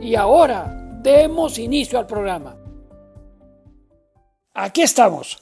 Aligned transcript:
Y 0.00 0.14
ahora 0.14 0.72
demos 1.02 1.58
inicio 1.58 1.98
al 1.98 2.06
programa. 2.06 2.56
Aquí 4.54 4.82
estamos. 4.82 5.38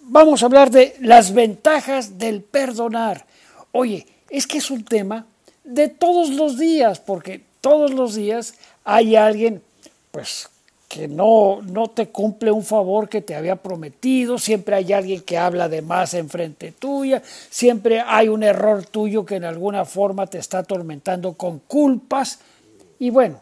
Vamos 0.00 0.42
a 0.42 0.46
hablar 0.46 0.70
de 0.70 0.96
las 1.00 1.34
ventajas 1.34 2.18
del 2.18 2.42
perdonar. 2.42 3.26
Oye, 3.72 4.06
es 4.30 4.46
que 4.46 4.58
es 4.58 4.70
un 4.70 4.84
tema 4.84 5.26
de 5.64 5.88
todos 5.88 6.30
los 6.30 6.58
días, 6.58 7.00
porque 7.00 7.42
todos 7.60 7.92
los 7.92 8.14
días 8.14 8.54
hay 8.84 9.16
alguien, 9.16 9.62
pues, 10.10 10.48
que 10.88 11.06
no, 11.06 11.60
no 11.62 11.88
te 11.88 12.08
cumple 12.08 12.50
un 12.50 12.64
favor 12.64 13.08
que 13.08 13.20
te 13.20 13.34
había 13.34 13.56
prometido, 13.56 14.38
siempre 14.38 14.76
hay 14.76 14.92
alguien 14.92 15.20
que 15.20 15.36
habla 15.36 15.68
de 15.68 15.82
más 15.82 16.14
enfrente 16.14 16.72
tuya, 16.72 17.22
siempre 17.50 18.00
hay 18.00 18.28
un 18.28 18.42
error 18.42 18.86
tuyo 18.86 19.26
que 19.26 19.36
en 19.36 19.44
alguna 19.44 19.84
forma 19.84 20.26
te 20.26 20.38
está 20.38 20.58
atormentando 20.58 21.34
con 21.34 21.58
culpas. 21.58 22.38
Y 22.98 23.10
bueno, 23.10 23.40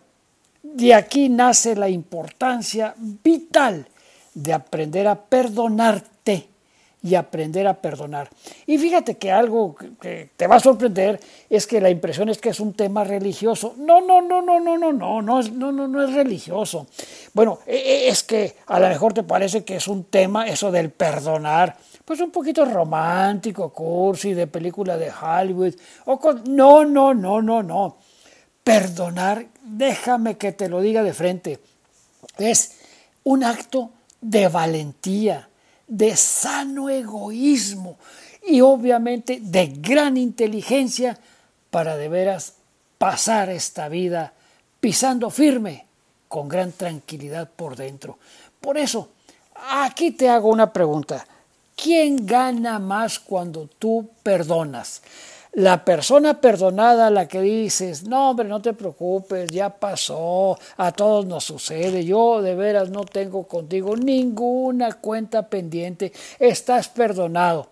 de 0.77 0.93
aquí 0.93 1.31
nace 1.31 1.75
la 1.75 1.89
importancia 1.89 2.95
vital 2.99 3.89
de 4.35 4.53
aprender 4.53 5.09
a 5.09 5.15
perdonarte 5.15 6.49
y 7.03 7.15
aprender 7.15 7.67
a 7.67 7.81
perdonar. 7.81 8.29
Y 8.67 8.77
fíjate 8.77 9.17
que 9.17 9.33
algo 9.33 9.75
que 9.75 10.31
te 10.37 10.47
va 10.47 10.57
a 10.57 10.61
sorprender 10.61 11.19
es 11.49 11.67
que 11.67 11.81
la 11.81 11.89
impresión 11.89 12.29
es 12.29 12.39
que 12.39 12.51
es 12.51 12.61
un 12.61 12.75
tema 12.75 13.05
religioso. 13.05 13.75
No, 13.79 14.03
no, 14.03 14.21
no, 14.21 14.43
no, 14.43 14.61
no, 14.61 14.77
no, 14.77 14.93
no, 14.93 15.23
no 15.23 15.41
es, 15.41 15.51
no, 15.51 15.73
no, 15.73 15.89
no 15.89 16.03
es 16.03 16.13
religioso. 16.13 16.87
Bueno, 17.33 17.61
e, 17.67 17.77
e, 17.77 18.09
es 18.09 18.23
que 18.23 18.57
a 18.67 18.79
lo 18.79 18.89
mejor 18.89 19.15
te 19.15 19.23
parece 19.23 19.65
que 19.65 19.77
es 19.77 19.89
un 19.89 20.05
tema 20.05 20.47
eso 20.47 20.71
del 20.71 20.91
perdonar, 20.91 21.77
pues 22.05 22.21
un 22.21 22.31
poquito 22.31 22.67
romántico, 22.67 23.73
cursi, 23.73 24.35
de 24.35 24.47
película 24.47 24.99
de 24.99 25.11
Hollywood. 25.11 25.75
O 26.05 26.21
no, 26.49 26.85
no, 26.85 27.15
no, 27.15 27.41
no, 27.41 27.63
no. 27.63 27.97
Perdonar, 28.67 29.47
déjame 29.63 30.39
que 30.39 30.51
te 30.51 30.69
lo 30.69 30.81
diga 30.81 31.05
de 31.05 31.15
frente, 31.15 31.61
es 32.37 32.73
un 33.23 33.45
acto 33.45 33.93
de 34.21 34.49
valentía, 34.49 35.49
de 35.87 36.17
sano 36.17 36.91
egoísmo 36.91 37.97
y 38.45 38.63
obviamente 38.63 39.39
de 39.41 39.69
gran 39.69 40.17
inteligencia 40.17 41.17
para 41.71 41.97
de 41.97 42.09
veras 42.09 42.55
pasar 42.99 43.51
esta 43.51 43.89
vida 43.89 44.33
pisando 44.81 45.31
firme 45.31 45.87
con 46.27 46.49
gran 46.49 46.73
tranquilidad 46.73 47.49
por 47.49 47.77
dentro. 47.77 48.19
Por 48.61 48.79
eso, 48.79 49.11
aquí 49.71 50.11
te 50.11 50.29
hago 50.29 50.49
una 50.49 50.73
pregunta. 50.73 51.25
¿Quién 51.77 52.27
gana 52.27 52.81
más 52.81 53.21
cuando 53.21 53.69
tú 53.79 54.11
perdonas? 54.25 55.03
La 55.57 55.87
persona 55.87 56.39
perdonada 56.39 57.07
a 57.07 57.11
la 57.11 57.29
que 57.29 57.41
dices, 57.41 58.05
no 58.05 58.29
hombre, 58.29 58.47
no 58.47 58.61
te 58.61 58.75
preocupes, 58.75 59.51
ya 59.51 59.71
pasó, 59.71 60.59
a 60.77 60.93
todos 60.93 61.25
nos 61.25 61.45
sucede, 61.45 62.05
yo 62.05 62.43
de 62.43 62.55
veras 62.55 62.91
no 62.91 63.05
tengo 63.07 63.45
contigo 63.45 63.97
ninguna 63.97 64.93
cuenta 64.93 65.49
pendiente, 65.49 66.13
estás 66.39 66.89
perdonado. 66.89 67.71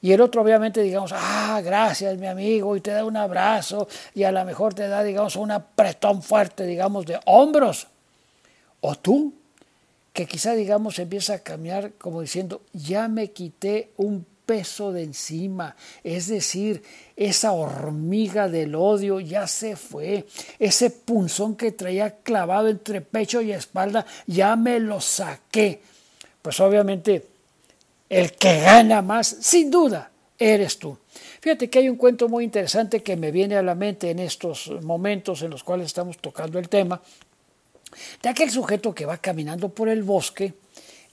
Y 0.00 0.12
el 0.12 0.20
otro 0.20 0.42
obviamente 0.42 0.80
digamos, 0.80 1.10
ah, 1.12 1.60
gracias 1.64 2.16
mi 2.18 2.28
amigo, 2.28 2.76
y 2.76 2.80
te 2.80 2.92
da 2.92 3.04
un 3.04 3.16
abrazo, 3.16 3.88
y 4.14 4.22
a 4.22 4.30
lo 4.30 4.44
mejor 4.44 4.74
te 4.74 4.86
da, 4.86 5.02
digamos, 5.02 5.34
un 5.34 5.50
apretón 5.50 6.22
fuerte, 6.22 6.64
digamos, 6.64 7.04
de 7.04 7.18
hombros. 7.26 7.88
O 8.80 8.94
tú, 8.94 9.34
que 10.12 10.26
quizá, 10.26 10.52
digamos, 10.52 11.00
empieza 11.00 11.34
a 11.34 11.38
cambiar 11.40 11.94
como 11.94 12.20
diciendo, 12.20 12.62
ya 12.72 13.08
me 13.08 13.32
quité 13.32 13.90
un 13.96 14.24
peso 14.46 14.92
de 14.92 15.02
encima, 15.02 15.76
es 16.02 16.28
decir, 16.28 16.82
esa 17.16 17.52
hormiga 17.52 18.48
del 18.48 18.74
odio 18.74 19.20
ya 19.20 19.46
se 19.46 19.76
fue, 19.76 20.26
ese 20.58 20.90
punzón 20.90 21.56
que 21.56 21.72
traía 21.72 22.16
clavado 22.16 22.68
entre 22.68 23.00
pecho 23.00 23.40
y 23.40 23.52
espalda, 23.52 24.04
ya 24.26 24.56
me 24.56 24.80
lo 24.80 25.00
saqué. 25.00 25.80
Pues 26.42 26.60
obviamente 26.60 27.26
el 28.08 28.32
que 28.32 28.60
gana 28.60 29.02
más, 29.02 29.26
sin 29.26 29.70
duda, 29.70 30.10
eres 30.38 30.78
tú. 30.78 30.96
Fíjate 31.40 31.68
que 31.68 31.78
hay 31.78 31.88
un 31.88 31.96
cuento 31.96 32.28
muy 32.28 32.44
interesante 32.44 33.02
que 33.02 33.16
me 33.16 33.30
viene 33.30 33.56
a 33.56 33.62
la 33.62 33.74
mente 33.74 34.10
en 34.10 34.18
estos 34.18 34.70
momentos 34.82 35.42
en 35.42 35.50
los 35.50 35.62
cuales 35.62 35.86
estamos 35.86 36.18
tocando 36.18 36.58
el 36.58 36.68
tema, 36.68 37.00
de 38.22 38.28
aquel 38.28 38.50
sujeto 38.50 38.94
que 38.94 39.06
va 39.06 39.18
caminando 39.18 39.68
por 39.68 39.88
el 39.88 40.02
bosque 40.02 40.54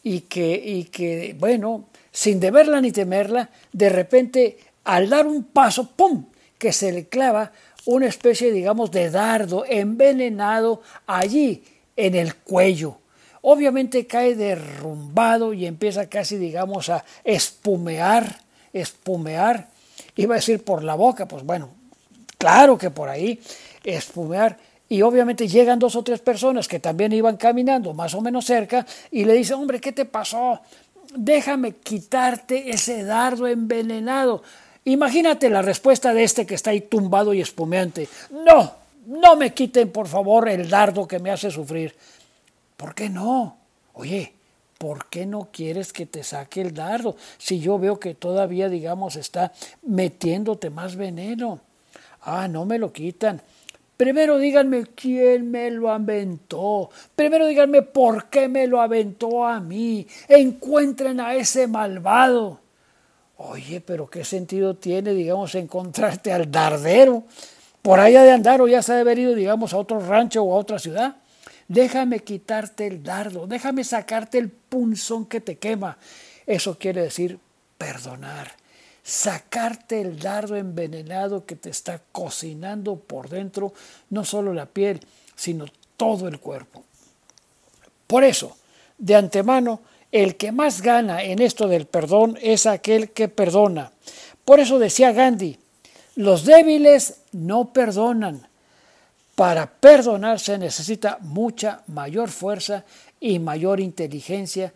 y 0.04 0.22
que, 0.22 0.54
y 0.54 0.86
que 0.86 1.36
bueno, 1.38 1.90
sin 2.12 2.40
deberla 2.40 2.82
ni 2.82 2.92
temerla, 2.92 3.50
de 3.72 3.90
repente, 3.90 4.58
al 4.84 5.10
dar 5.10 5.28
un 5.28 5.44
paso, 5.44 5.92
¡pum!, 5.96 6.26
que 6.58 6.74
se 6.74 6.92
le 6.92 7.08
clava 7.08 7.52
una 7.86 8.08
especie, 8.08 8.52
digamos, 8.52 8.92
de 8.92 9.10
dardo 9.10 9.66
envenenado 9.68 10.82
allí 11.08 11.64
en 11.96 12.16
el 12.16 12.36
cuello. 12.36 12.98
Obviamente 13.42 14.06
cae 14.06 14.36
derrumbado 14.36 15.54
y 15.54 15.66
empieza 15.66 16.08
casi, 16.08 16.38
digamos, 16.38 16.90
a 16.90 17.04
espumear, 17.24 18.38
espumear, 18.72 19.68
iba 20.16 20.36
a 20.36 20.38
decir 20.38 20.64
por 20.64 20.84
la 20.84 20.94
boca, 20.94 21.28
pues 21.28 21.44
bueno, 21.44 21.70
claro 22.38 22.78
que 22.78 22.92
por 22.92 23.10
ahí, 23.10 23.40
espumear. 23.84 24.58
Y 24.88 25.02
obviamente 25.02 25.48
llegan 25.48 25.80
dos 25.80 25.96
o 25.96 26.04
tres 26.04 26.20
personas 26.20 26.68
que 26.68 26.80
también 26.80 27.14
iban 27.14 27.38
caminando 27.38 27.94
más 27.94 28.14
o 28.14 28.22
menos 28.22 28.46
cerca 28.46 28.86
y 29.10 29.24
le 29.24 29.34
dicen, 29.34 29.56
hombre, 29.56 29.80
¿qué 29.80 29.94
te 29.94 30.06
pasó? 30.06 30.60
Déjame 31.16 31.74
quitarte 31.76 32.72
ese 32.72 33.04
dardo 33.04 33.48
envenenado. 33.48 34.44
Imagínate 34.86 35.50
la 35.50 35.62
respuesta 35.62 36.14
de 36.14 36.24
este 36.24 36.46
que 36.46 36.56
está 36.56 36.72
ahí 36.72 36.82
tumbado 36.82 37.34
y 37.34 37.42
espumeante. 37.42 38.08
No, 38.46 38.74
no 39.06 39.36
me 39.36 39.54
quiten 39.54 39.92
por 39.92 40.08
favor 40.08 40.50
el 40.50 40.70
dardo 40.70 41.08
que 41.08 41.20
me 41.20 41.32
hace 41.32 41.52
sufrir. 41.52 41.96
¿Por 42.78 42.96
qué 42.96 43.10
no? 43.10 43.58
Oye, 43.94 44.34
¿por 44.78 45.06
qué 45.08 45.26
no 45.26 45.50
quieres 45.52 45.94
que 45.94 46.08
te 46.08 46.24
saque 46.24 46.62
el 46.62 46.74
dardo 46.74 47.16
si 47.38 47.60
yo 47.60 47.78
veo 47.78 48.00
que 48.00 48.16
todavía, 48.16 48.70
digamos, 48.70 49.16
está 49.16 49.52
metiéndote 49.84 50.72
más 50.72 50.96
veneno? 50.96 51.60
Ah, 52.22 52.48
no 52.48 52.66
me 52.66 52.80
lo 52.80 52.92
quitan. 52.92 53.42
Primero 54.02 54.40
díganme 54.40 54.88
quién 54.96 55.52
me 55.52 55.70
lo 55.70 55.92
aventó. 55.92 56.90
Primero 57.16 57.46
díganme 57.46 57.84
por 57.84 58.32
qué 58.32 58.48
me 58.48 58.66
lo 58.66 58.82
aventó 58.82 59.46
a 59.46 59.60
mí. 59.60 60.08
Encuentren 60.28 61.20
a 61.20 61.36
ese 61.36 61.68
malvado. 61.68 62.60
Oye, 63.38 63.80
pero 63.80 64.10
¿qué 64.10 64.26
sentido 64.26 64.76
tiene, 64.76 65.14
digamos, 65.14 65.54
encontrarte 65.54 66.34
al 66.34 66.50
dardero? 66.50 67.26
Por 67.84 68.00
allá 68.00 68.24
de 68.24 68.32
andar 68.32 68.60
o 68.64 68.68
ya 68.68 68.82
se 68.82 68.94
ha 68.94 69.02
haber 69.02 69.20
ido, 69.20 69.36
digamos, 69.36 69.72
a 69.72 69.78
otro 69.78 70.00
rancho 70.00 70.42
o 70.42 70.56
a 70.56 70.58
otra 70.58 70.80
ciudad. 70.80 71.18
Déjame 71.68 72.22
quitarte 72.22 72.88
el 72.88 73.04
dardo, 73.04 73.46
déjame 73.46 73.84
sacarte 73.84 74.40
el 74.40 74.50
punzón 74.50 75.28
que 75.28 75.42
te 75.42 75.60
quema. 75.60 76.00
Eso 76.48 76.76
quiere 76.80 77.04
decir 77.04 77.38
perdonar 77.78 78.61
sacarte 79.04 80.02
el 80.02 80.20
dardo 80.20 80.56
envenenado 80.56 81.46
que 81.46 81.56
te 81.56 81.70
está 81.70 82.02
cocinando 82.12 82.96
por 82.96 83.30
dentro, 83.30 83.74
no 84.10 84.24
solo 84.24 84.54
la 84.54 84.66
piel, 84.66 85.00
sino 85.36 85.66
todo 85.98 86.28
el 86.28 86.40
cuerpo. 86.40 86.84
Por 88.08 88.24
eso, 88.24 88.58
de 88.98 89.16
antemano, 89.16 89.82
el 90.12 90.36
que 90.36 90.52
más 90.52 90.82
gana 90.82 91.24
en 91.24 91.42
esto 91.42 91.68
del 91.68 91.86
perdón 91.86 92.38
es 92.42 92.66
aquel 92.66 93.12
que 93.12 93.30
perdona. 93.30 93.92
Por 94.44 94.60
eso 94.60 94.80
decía 94.80 95.14
Gandhi, 95.14 95.58
los 96.16 96.46
débiles 96.46 97.22
no 97.32 97.72
perdonan, 97.72 98.48
Para 99.36 99.66
perdonar 99.66 100.40
se 100.40 100.58
necesita 100.58 101.18
mucha 101.22 101.82
mayor 101.88 102.30
fuerza 102.30 102.84
y 103.20 103.40
mayor 103.40 103.80
inteligencia 103.80 104.74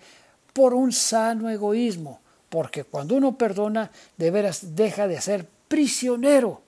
por 0.53 0.73
un 0.73 0.91
sano 0.93 1.49
egoísmo, 1.49 2.21
porque 2.55 2.85
cuando 2.85 3.15
uno 3.15 3.37
perdona, 3.37 3.91
de 4.15 4.31
veras 4.31 4.77
deja 4.77 5.09
de 5.09 5.19
ser 5.19 5.45
prisionero 5.67 6.61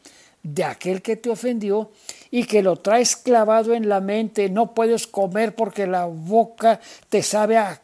de 0.44 0.66
aquel 0.66 1.02
que 1.02 1.16
te 1.16 1.30
ofendió 1.30 1.92
y 2.30 2.44
que 2.44 2.62
lo 2.62 2.76
traes 2.76 3.16
clavado 3.16 3.74
en 3.74 3.88
la 3.88 4.02
mente, 4.02 4.50
no 4.50 4.74
puedes 4.74 5.08
comer 5.08 5.56
porque 5.56 5.88
la 5.88 6.04
boca 6.04 6.82
te 7.08 7.24
sabe 7.24 7.58
a, 7.58 7.80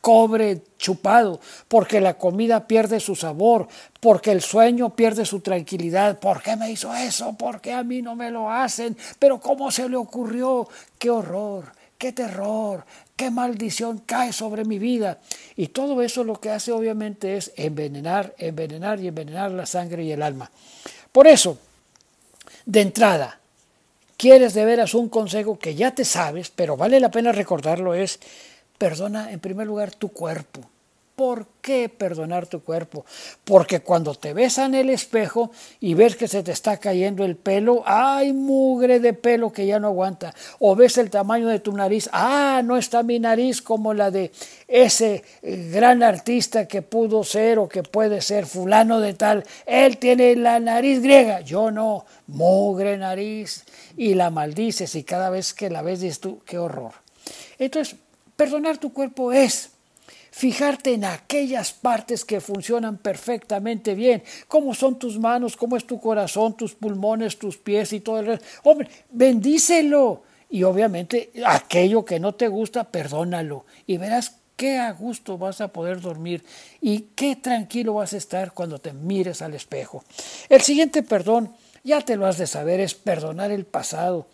cobre 0.00 0.62
chupado, 0.78 1.38
porque 1.68 2.00
la 2.00 2.14
comida 2.14 2.66
pierde 2.66 2.98
su 2.98 3.14
sabor, 3.14 3.68
porque 4.00 4.30
el 4.32 4.40
sueño 4.40 4.96
pierde 4.96 5.26
su 5.26 5.40
tranquilidad. 5.40 6.18
¿Por 6.20 6.40
qué 6.40 6.56
me 6.56 6.70
hizo 6.70 6.94
eso? 6.94 7.34
¿Por 7.34 7.60
qué 7.60 7.74
a 7.74 7.82
mí 7.82 8.00
no 8.00 8.16
me 8.16 8.30
lo 8.30 8.50
hacen? 8.50 8.96
Pero 9.18 9.38
¿cómo 9.38 9.70
se 9.70 9.86
le 9.86 9.96
ocurrió? 9.96 10.66
¡Qué 10.98 11.10
horror! 11.10 11.83
¡Qué 12.04 12.12
terror! 12.12 12.84
¡Qué 13.16 13.30
maldición 13.30 14.02
cae 14.04 14.34
sobre 14.34 14.66
mi 14.66 14.78
vida! 14.78 15.20
Y 15.56 15.68
todo 15.68 16.02
eso 16.02 16.22
lo 16.22 16.38
que 16.38 16.50
hace 16.50 16.70
obviamente 16.70 17.38
es 17.38 17.52
envenenar, 17.56 18.34
envenenar 18.36 19.00
y 19.00 19.08
envenenar 19.08 19.52
la 19.52 19.64
sangre 19.64 20.04
y 20.04 20.12
el 20.12 20.20
alma. 20.20 20.50
Por 21.12 21.26
eso, 21.26 21.56
de 22.66 22.82
entrada, 22.82 23.40
quieres 24.18 24.52
de 24.52 24.66
veras 24.66 24.92
un 24.92 25.08
consejo 25.08 25.58
que 25.58 25.76
ya 25.76 25.94
te 25.94 26.04
sabes, 26.04 26.50
pero 26.54 26.76
vale 26.76 27.00
la 27.00 27.10
pena 27.10 27.32
recordarlo, 27.32 27.94
es 27.94 28.20
perdona 28.76 29.32
en 29.32 29.40
primer 29.40 29.66
lugar 29.66 29.94
tu 29.94 30.10
cuerpo. 30.10 30.60
¿Por 31.16 31.46
qué 31.60 31.88
perdonar 31.88 32.48
tu 32.48 32.60
cuerpo? 32.64 33.06
Porque 33.44 33.80
cuando 33.80 34.16
te 34.16 34.34
ves 34.34 34.58
en 34.58 34.74
el 34.74 34.90
espejo 34.90 35.52
y 35.78 35.94
ves 35.94 36.16
que 36.16 36.26
se 36.26 36.42
te 36.42 36.50
está 36.50 36.78
cayendo 36.78 37.24
el 37.24 37.36
pelo, 37.36 37.84
hay 37.86 38.32
mugre 38.32 38.98
de 38.98 39.12
pelo 39.12 39.52
que 39.52 39.64
ya 39.64 39.78
no 39.78 39.88
aguanta. 39.88 40.34
O 40.58 40.74
ves 40.74 40.98
el 40.98 41.10
tamaño 41.10 41.46
de 41.46 41.60
tu 41.60 41.72
nariz, 41.72 42.10
ah, 42.12 42.62
no 42.64 42.76
está 42.76 43.04
mi 43.04 43.20
nariz 43.20 43.62
como 43.62 43.94
la 43.94 44.10
de 44.10 44.32
ese 44.66 45.22
eh, 45.42 45.70
gran 45.72 46.02
artista 46.02 46.66
que 46.66 46.82
pudo 46.82 47.22
ser 47.22 47.60
o 47.60 47.68
que 47.68 47.84
puede 47.84 48.20
ser 48.20 48.44
fulano 48.44 48.98
de 48.98 49.14
tal. 49.14 49.44
Él 49.66 49.98
tiene 49.98 50.34
la 50.34 50.58
nariz 50.58 51.00
griega, 51.00 51.42
yo 51.42 51.70
no, 51.70 52.06
mugre 52.26 52.98
nariz. 52.98 53.64
Y 53.96 54.14
la 54.14 54.30
maldices 54.30 54.96
y 54.96 55.04
cada 55.04 55.30
vez 55.30 55.54
que 55.54 55.70
la 55.70 55.82
ves 55.82 56.00
dices 56.00 56.18
tú, 56.18 56.40
qué 56.44 56.58
horror. 56.58 56.90
Entonces, 57.60 57.94
perdonar 58.34 58.78
tu 58.78 58.92
cuerpo 58.92 59.32
es 59.32 59.73
fijarte 60.34 60.94
en 60.94 61.04
aquellas 61.04 61.72
partes 61.72 62.24
que 62.24 62.40
funcionan 62.40 62.98
perfectamente 62.98 63.94
bien, 63.94 64.24
cómo 64.48 64.74
son 64.74 64.98
tus 64.98 65.16
manos, 65.16 65.56
cómo 65.56 65.76
es 65.76 65.86
tu 65.86 66.00
corazón, 66.00 66.56
tus 66.56 66.74
pulmones, 66.74 67.38
tus 67.38 67.56
pies 67.56 67.92
y 67.92 68.00
todo 68.00 68.18
el 68.18 68.26
resto. 68.26 68.44
Hombre, 68.64 68.88
bendícelo. 69.12 70.22
Y 70.50 70.64
obviamente 70.64 71.30
aquello 71.46 72.04
que 72.04 72.18
no 72.18 72.34
te 72.34 72.48
gusta, 72.48 72.82
perdónalo. 72.82 73.64
Y 73.86 73.96
verás 73.96 74.34
qué 74.56 74.78
a 74.78 74.90
gusto 74.90 75.38
vas 75.38 75.60
a 75.60 75.68
poder 75.68 76.00
dormir 76.00 76.44
y 76.80 77.10
qué 77.14 77.36
tranquilo 77.36 77.94
vas 77.94 78.12
a 78.12 78.16
estar 78.16 78.52
cuando 78.52 78.80
te 78.80 78.92
mires 78.92 79.40
al 79.40 79.54
espejo. 79.54 80.02
El 80.48 80.62
siguiente 80.62 81.04
perdón, 81.04 81.54
ya 81.84 82.00
te 82.00 82.16
lo 82.16 82.26
has 82.26 82.38
de 82.38 82.48
saber, 82.48 82.80
es 82.80 82.94
perdonar 82.94 83.52
el 83.52 83.66
pasado 83.66 84.26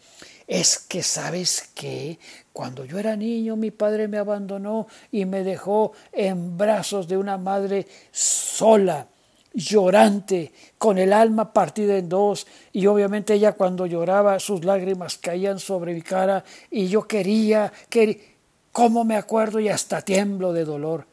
es 0.51 0.81
que 0.81 1.05
sabes 1.05 1.71
que 1.77 2.19
cuando 2.53 2.85
yo 2.85 2.99
era 2.99 3.15
niño 3.15 3.55
mi 3.55 3.71
padre 3.71 4.09
me 4.09 4.19
abandonó 4.19 4.89
y 5.13 5.25
me 5.25 5.45
dejó 5.45 5.93
en 6.11 6.59
brazos 6.59 7.07
de 7.07 7.17
una 7.17 7.39
madre 7.39 7.87
sola, 8.11 9.07
llorante, 9.55 10.53
con 10.77 10.99
el 10.99 11.13
alma 11.13 11.53
partida 11.53 11.97
en 11.97 12.09
dos, 12.09 12.49
y 12.73 12.87
obviamente 12.87 13.35
ella 13.35 13.53
cuando 13.53 13.87
lloraba 13.87 14.41
sus 14.41 14.65
lágrimas 14.65 15.19
caían 15.19 15.61
sobre 15.61 15.95
mi 15.95 16.03
cara 16.03 16.43
y 16.69 16.89
yo 16.89 17.07
quería, 17.07 17.73
que 17.89 18.35
¿cómo 18.73 19.05
me 19.05 19.15
acuerdo 19.15 19.61
y 19.61 19.69
hasta 19.69 20.03
tiemblo 20.03 20.53
de 20.53 20.65
dolor? 20.65 21.07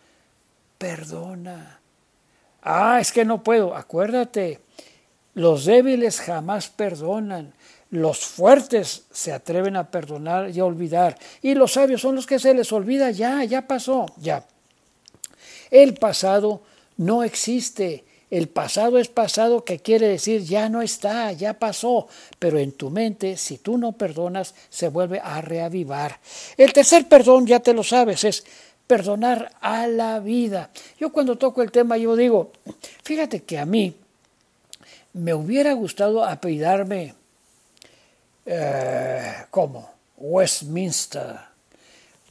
Perdona. 0.80 1.80
Ah, 2.63 2.98
es 3.00 3.12
que 3.12 3.24
no 3.24 3.44
puedo, 3.44 3.75
acuérdate, 3.75 4.62
los 5.36 5.66
débiles 5.66 6.22
jamás 6.22 6.69
perdonan, 6.69 7.54
los 7.89 8.19
fuertes 8.19 9.04
se 9.12 9.31
atreven 9.31 9.75
a 9.75 9.89
perdonar 9.89 10.50
y 10.50 10.60
a 10.60 10.66
olvidar. 10.66 11.18
Y 11.42 11.56
los 11.56 11.74
sabios 11.74 12.01
son 12.01 12.16
los 12.16 12.25
que 12.25 12.39
se 12.39 12.54
les 12.54 12.72
olvida 12.72 13.12
ya, 13.12 13.44
ya 13.44 13.68
pasó, 13.68 14.06
ya. 14.18 14.45
El 15.72 15.94
pasado 15.94 16.62
no 16.98 17.24
existe. 17.24 18.04
El 18.30 18.50
pasado 18.50 18.98
es 18.98 19.07
pasado 19.07 19.63
que 19.63 19.80
quiere 19.80 20.10
decir 20.10 20.44
ya 20.44 20.68
no 20.68 20.81
está, 20.81 21.31
ya 21.31 21.54
pasó. 21.54 22.07
Pero 22.39 22.60
en 22.60 22.74
tu 22.74 22.89
mente, 22.89 23.38
si 23.38 23.57
tú 23.57 23.78
no 23.78 23.94
perdonas, 23.94 24.54
se 24.69 24.89
vuelve 24.89 25.22
a 25.24 25.39
reavivar. 25.39 26.19
El 26.57 26.74
tercer 26.74 27.07
perdón, 27.07 27.48
ya 27.48 27.62
te 27.62 27.74
lo 27.74 27.84
sabes, 27.84 28.25
es 28.25 28.44
perdonar 28.86 29.54
a 29.62 29.88
la 29.88 30.19
vida. 30.19 30.72
Yo 31.00 31.12
cuando 31.13 31.38
toco 31.38 31.62
el 31.62 31.72
tema, 31.72 31.98
yo 31.98 32.18
digo, 32.18 32.51
fíjate 33.04 33.44
que 33.44 33.60
a 33.60 33.66
mí 33.66 33.95
me 35.13 35.34
hubiera 35.34 35.72
gustado 35.74 36.25
apellidarme 36.25 37.16
eh, 38.48 39.34
¿cómo? 39.52 39.92
Westminster, 40.18 41.36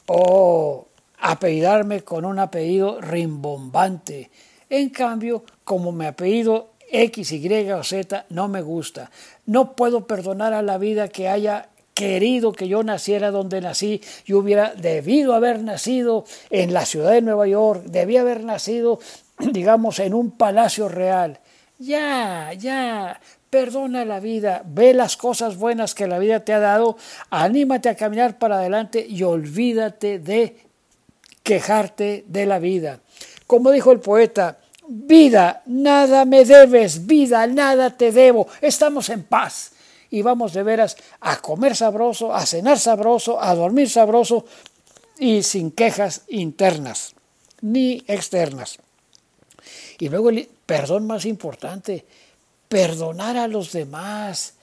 o 0.07 0.87
apellidarme 1.19 2.01
con 2.01 2.25
un 2.25 2.39
apellido 2.39 2.99
rimbombante. 2.99 4.29
En 4.69 4.89
cambio, 4.89 5.43
como 5.63 5.91
mi 5.91 6.05
apellido 6.05 6.71
X, 6.89 7.31
Y 7.31 7.71
o 7.71 7.83
Z 7.83 8.25
no 8.29 8.47
me 8.47 8.61
gusta. 8.61 9.11
No 9.45 9.75
puedo 9.75 10.07
perdonar 10.07 10.53
a 10.53 10.61
la 10.61 10.77
vida 10.77 11.07
que 11.07 11.29
haya 11.29 11.69
querido 11.93 12.51
que 12.51 12.67
yo 12.67 12.83
naciera 12.83 13.31
donde 13.31 13.61
nací. 13.61 14.01
Yo 14.25 14.39
hubiera 14.39 14.73
debido 14.73 15.33
haber 15.33 15.61
nacido 15.63 16.25
en 16.49 16.73
la 16.73 16.85
ciudad 16.85 17.11
de 17.11 17.21
Nueva 17.21 17.47
York, 17.47 17.83
debía 17.85 18.21
haber 18.21 18.43
nacido, 18.43 18.99
digamos, 19.39 19.99
en 19.99 20.13
un 20.13 20.31
palacio 20.31 20.87
real. 20.89 21.39
Ya, 21.79 22.53
ya, 22.53 23.19
Perdona 23.49 24.03
la 24.03 24.19
vida, 24.19 24.63
ve 24.65 24.93
las 24.93 25.15
cosas 25.15 25.55
buenas 25.55 25.95
que 25.95 26.07
la 26.07 26.19
vida 26.19 26.41
te 26.41 26.53
ha 26.53 26.59
dado, 26.59 26.97
anímate 27.29 27.89
a 27.89 27.95
caminar 27.95 28.37
para 28.37 28.59
adelante 28.59 29.05
y 29.07 29.23
olvídate 29.23 30.19
de 30.19 30.57
quejarte 31.43 32.25
de 32.27 32.45
la 32.45 32.59
vida. 32.59 32.99
Como 33.45 33.71
dijo 33.71 33.93
el 33.93 34.01
poeta, 34.01 34.59
vida, 34.87 35.63
nada 35.65 36.25
me 36.25 36.43
debes, 36.43 37.05
vida, 37.05 37.47
nada 37.47 37.95
te 37.95 38.11
debo, 38.11 38.47
estamos 38.61 39.09
en 39.09 39.23
paz 39.23 39.71
y 40.09 40.21
vamos 40.21 40.53
de 40.53 40.63
veras 40.63 40.97
a 41.21 41.37
comer 41.37 41.75
sabroso, 41.75 42.33
a 42.33 42.45
cenar 42.45 42.79
sabroso, 42.79 43.41
a 43.41 43.55
dormir 43.55 43.89
sabroso 43.89 44.45
y 45.19 45.43
sin 45.43 45.71
quejas 45.71 46.23
internas 46.27 47.15
ni 47.61 48.03
externas. 48.07 48.77
Y 49.99 50.09
luego 50.09 50.29
el 50.29 50.47
perdón 50.65 51.07
más 51.07 51.25
importante, 51.25 52.05
perdonar 52.67 53.37
a 53.37 53.47
los 53.47 53.71
demás, 53.71 54.55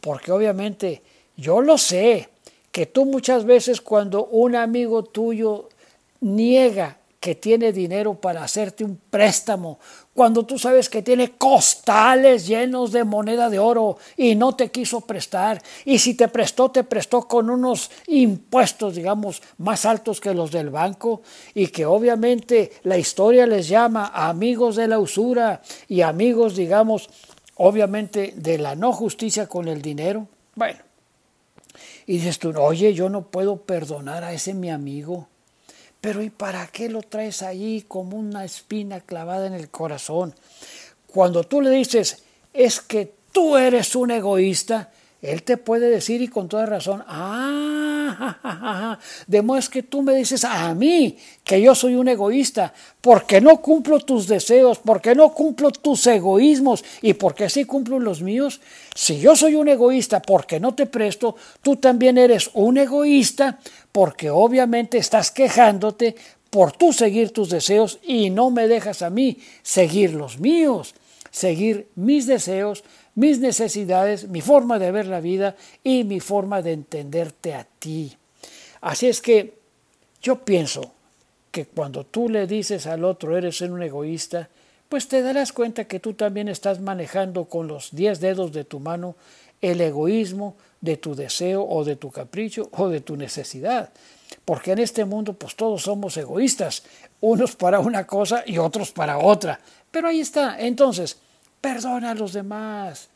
porque 0.00 0.32
obviamente 0.32 1.02
yo 1.36 1.60
lo 1.60 1.78
sé, 1.78 2.28
que 2.70 2.86
tú 2.86 3.04
muchas 3.04 3.44
veces 3.44 3.80
cuando 3.80 4.26
un 4.26 4.56
amigo 4.56 5.04
tuyo 5.04 5.68
niega 6.20 6.98
que 7.20 7.34
tiene 7.34 7.72
dinero 7.72 8.14
para 8.14 8.44
hacerte 8.44 8.84
un 8.84 8.98
préstamo, 9.08 9.78
cuando 10.12 10.44
tú 10.44 10.58
sabes 10.58 10.90
que 10.90 11.00
tiene 11.00 11.32
costales 11.38 12.46
llenos 12.46 12.92
de 12.92 13.02
moneda 13.04 13.48
de 13.48 13.58
oro 13.58 13.96
y 14.16 14.34
no 14.34 14.54
te 14.54 14.70
quiso 14.70 15.00
prestar, 15.00 15.62
y 15.86 15.98
si 16.00 16.14
te 16.14 16.28
prestó, 16.28 16.70
te 16.70 16.84
prestó 16.84 17.26
con 17.26 17.48
unos 17.48 17.90
impuestos, 18.08 18.94
digamos, 18.96 19.40
más 19.56 19.86
altos 19.86 20.20
que 20.20 20.34
los 20.34 20.50
del 20.50 20.68
banco, 20.68 21.22
y 21.54 21.68
que 21.68 21.86
obviamente 21.86 22.72
la 22.82 22.98
historia 22.98 23.46
les 23.46 23.68
llama 23.68 24.12
amigos 24.14 24.76
de 24.76 24.88
la 24.88 24.98
usura 24.98 25.62
y 25.88 26.02
amigos, 26.02 26.56
digamos, 26.56 27.08
obviamente 27.56 28.34
de 28.36 28.58
la 28.58 28.74
no 28.74 28.92
justicia 28.92 29.46
con 29.46 29.68
el 29.68 29.82
dinero. 29.82 30.28
Bueno, 30.54 30.80
y 32.06 32.18
dices 32.18 32.38
tú, 32.38 32.52
oye, 32.58 32.94
yo 32.94 33.08
no 33.08 33.22
puedo 33.22 33.56
perdonar 33.58 34.24
a 34.24 34.32
ese 34.32 34.54
mi 34.54 34.70
amigo, 34.70 35.28
pero 36.00 36.22
¿y 36.22 36.30
para 36.30 36.66
qué 36.66 36.88
lo 36.88 37.02
traes 37.02 37.42
ahí 37.42 37.84
como 37.86 38.16
una 38.16 38.44
espina 38.44 39.00
clavada 39.00 39.46
en 39.46 39.54
el 39.54 39.70
corazón? 39.70 40.34
Cuando 41.06 41.44
tú 41.44 41.60
le 41.60 41.70
dices, 41.70 42.22
es 42.52 42.80
que 42.80 43.14
tú 43.32 43.56
eres 43.56 43.96
un 43.96 44.10
egoísta, 44.10 44.92
él 45.24 45.42
te 45.42 45.56
puede 45.56 45.88
decir 45.88 46.22
y 46.22 46.28
con 46.28 46.48
toda 46.48 46.66
razón, 46.66 47.02
ah, 47.06 48.98
de 49.26 49.42
modo 49.42 49.60
que 49.70 49.82
tú 49.82 50.02
me 50.02 50.14
dices 50.14 50.44
a 50.44 50.74
mí 50.74 51.16
que 51.42 51.60
yo 51.60 51.74
soy 51.74 51.94
un 51.94 52.08
egoísta, 52.08 52.72
porque 53.00 53.40
no 53.40 53.60
cumplo 53.60 54.00
tus 54.00 54.26
deseos, 54.26 54.78
porque 54.78 55.14
no 55.14 55.32
cumplo 55.32 55.70
tus 55.70 56.06
egoísmos 56.06 56.84
y 57.02 57.14
porque 57.14 57.48
sí 57.48 57.64
cumplo 57.64 57.98
los 57.98 58.22
míos. 58.22 58.60
Si 58.94 59.18
yo 59.18 59.36
soy 59.36 59.54
un 59.54 59.68
egoísta 59.68 60.20
porque 60.20 60.60
no 60.60 60.74
te 60.74 60.86
presto, 60.86 61.36
tú 61.62 61.76
también 61.76 62.18
eres 62.18 62.50
un 62.54 62.78
egoísta 62.78 63.58
porque 63.92 64.30
obviamente 64.30 64.98
estás 64.98 65.30
quejándote 65.30 66.16
por 66.50 66.72
tú 66.72 66.92
seguir 66.92 67.32
tus 67.32 67.48
deseos 67.50 67.98
y 68.02 68.30
no 68.30 68.50
me 68.50 68.68
dejas 68.68 69.02
a 69.02 69.10
mí 69.10 69.38
seguir 69.62 70.14
los 70.14 70.38
míos, 70.38 70.94
seguir 71.30 71.88
mis 71.96 72.26
deseos, 72.26 72.84
mis 73.14 73.38
necesidades, 73.38 74.28
mi 74.28 74.40
forma 74.40 74.78
de 74.78 74.90
ver 74.90 75.06
la 75.06 75.20
vida 75.20 75.56
y 75.82 76.04
mi 76.04 76.20
forma 76.20 76.62
de 76.62 76.72
entenderte 76.72 77.54
a 77.54 77.64
ti. 77.78 78.16
Así 78.80 79.06
es 79.06 79.20
que 79.20 79.54
yo 80.20 80.44
pienso 80.44 80.92
que 81.50 81.66
cuando 81.66 82.04
tú 82.04 82.28
le 82.28 82.46
dices 82.46 82.86
al 82.86 83.04
otro 83.04 83.36
eres 83.36 83.60
un 83.60 83.82
egoísta, 83.82 84.48
pues 84.88 85.08
te 85.08 85.22
darás 85.22 85.52
cuenta 85.52 85.86
que 85.86 86.00
tú 86.00 86.14
también 86.14 86.48
estás 86.48 86.80
manejando 86.80 87.44
con 87.46 87.68
los 87.68 87.90
diez 87.92 88.20
dedos 88.20 88.52
de 88.52 88.64
tu 88.64 88.80
mano 88.80 89.16
el 89.60 89.80
egoísmo 89.80 90.56
de 90.80 90.96
tu 90.98 91.14
deseo 91.14 91.66
o 91.66 91.84
de 91.84 91.96
tu 91.96 92.10
capricho 92.10 92.68
o 92.72 92.88
de 92.88 93.00
tu 93.00 93.16
necesidad. 93.16 93.90
Porque 94.44 94.72
en 94.72 94.80
este 94.80 95.04
mundo 95.04 95.32
pues 95.32 95.56
todos 95.56 95.82
somos 95.82 96.16
egoístas, 96.16 96.82
unos 97.20 97.56
para 97.56 97.80
una 97.80 98.06
cosa 98.06 98.42
y 98.46 98.58
otros 98.58 98.92
para 98.92 99.18
otra. 99.18 99.60
Pero 99.90 100.08
ahí 100.08 100.20
está. 100.20 100.60
Entonces, 100.60 101.18
perdona 101.64 102.10
a 102.10 102.14
los 102.14 102.34
demás. 102.34 103.08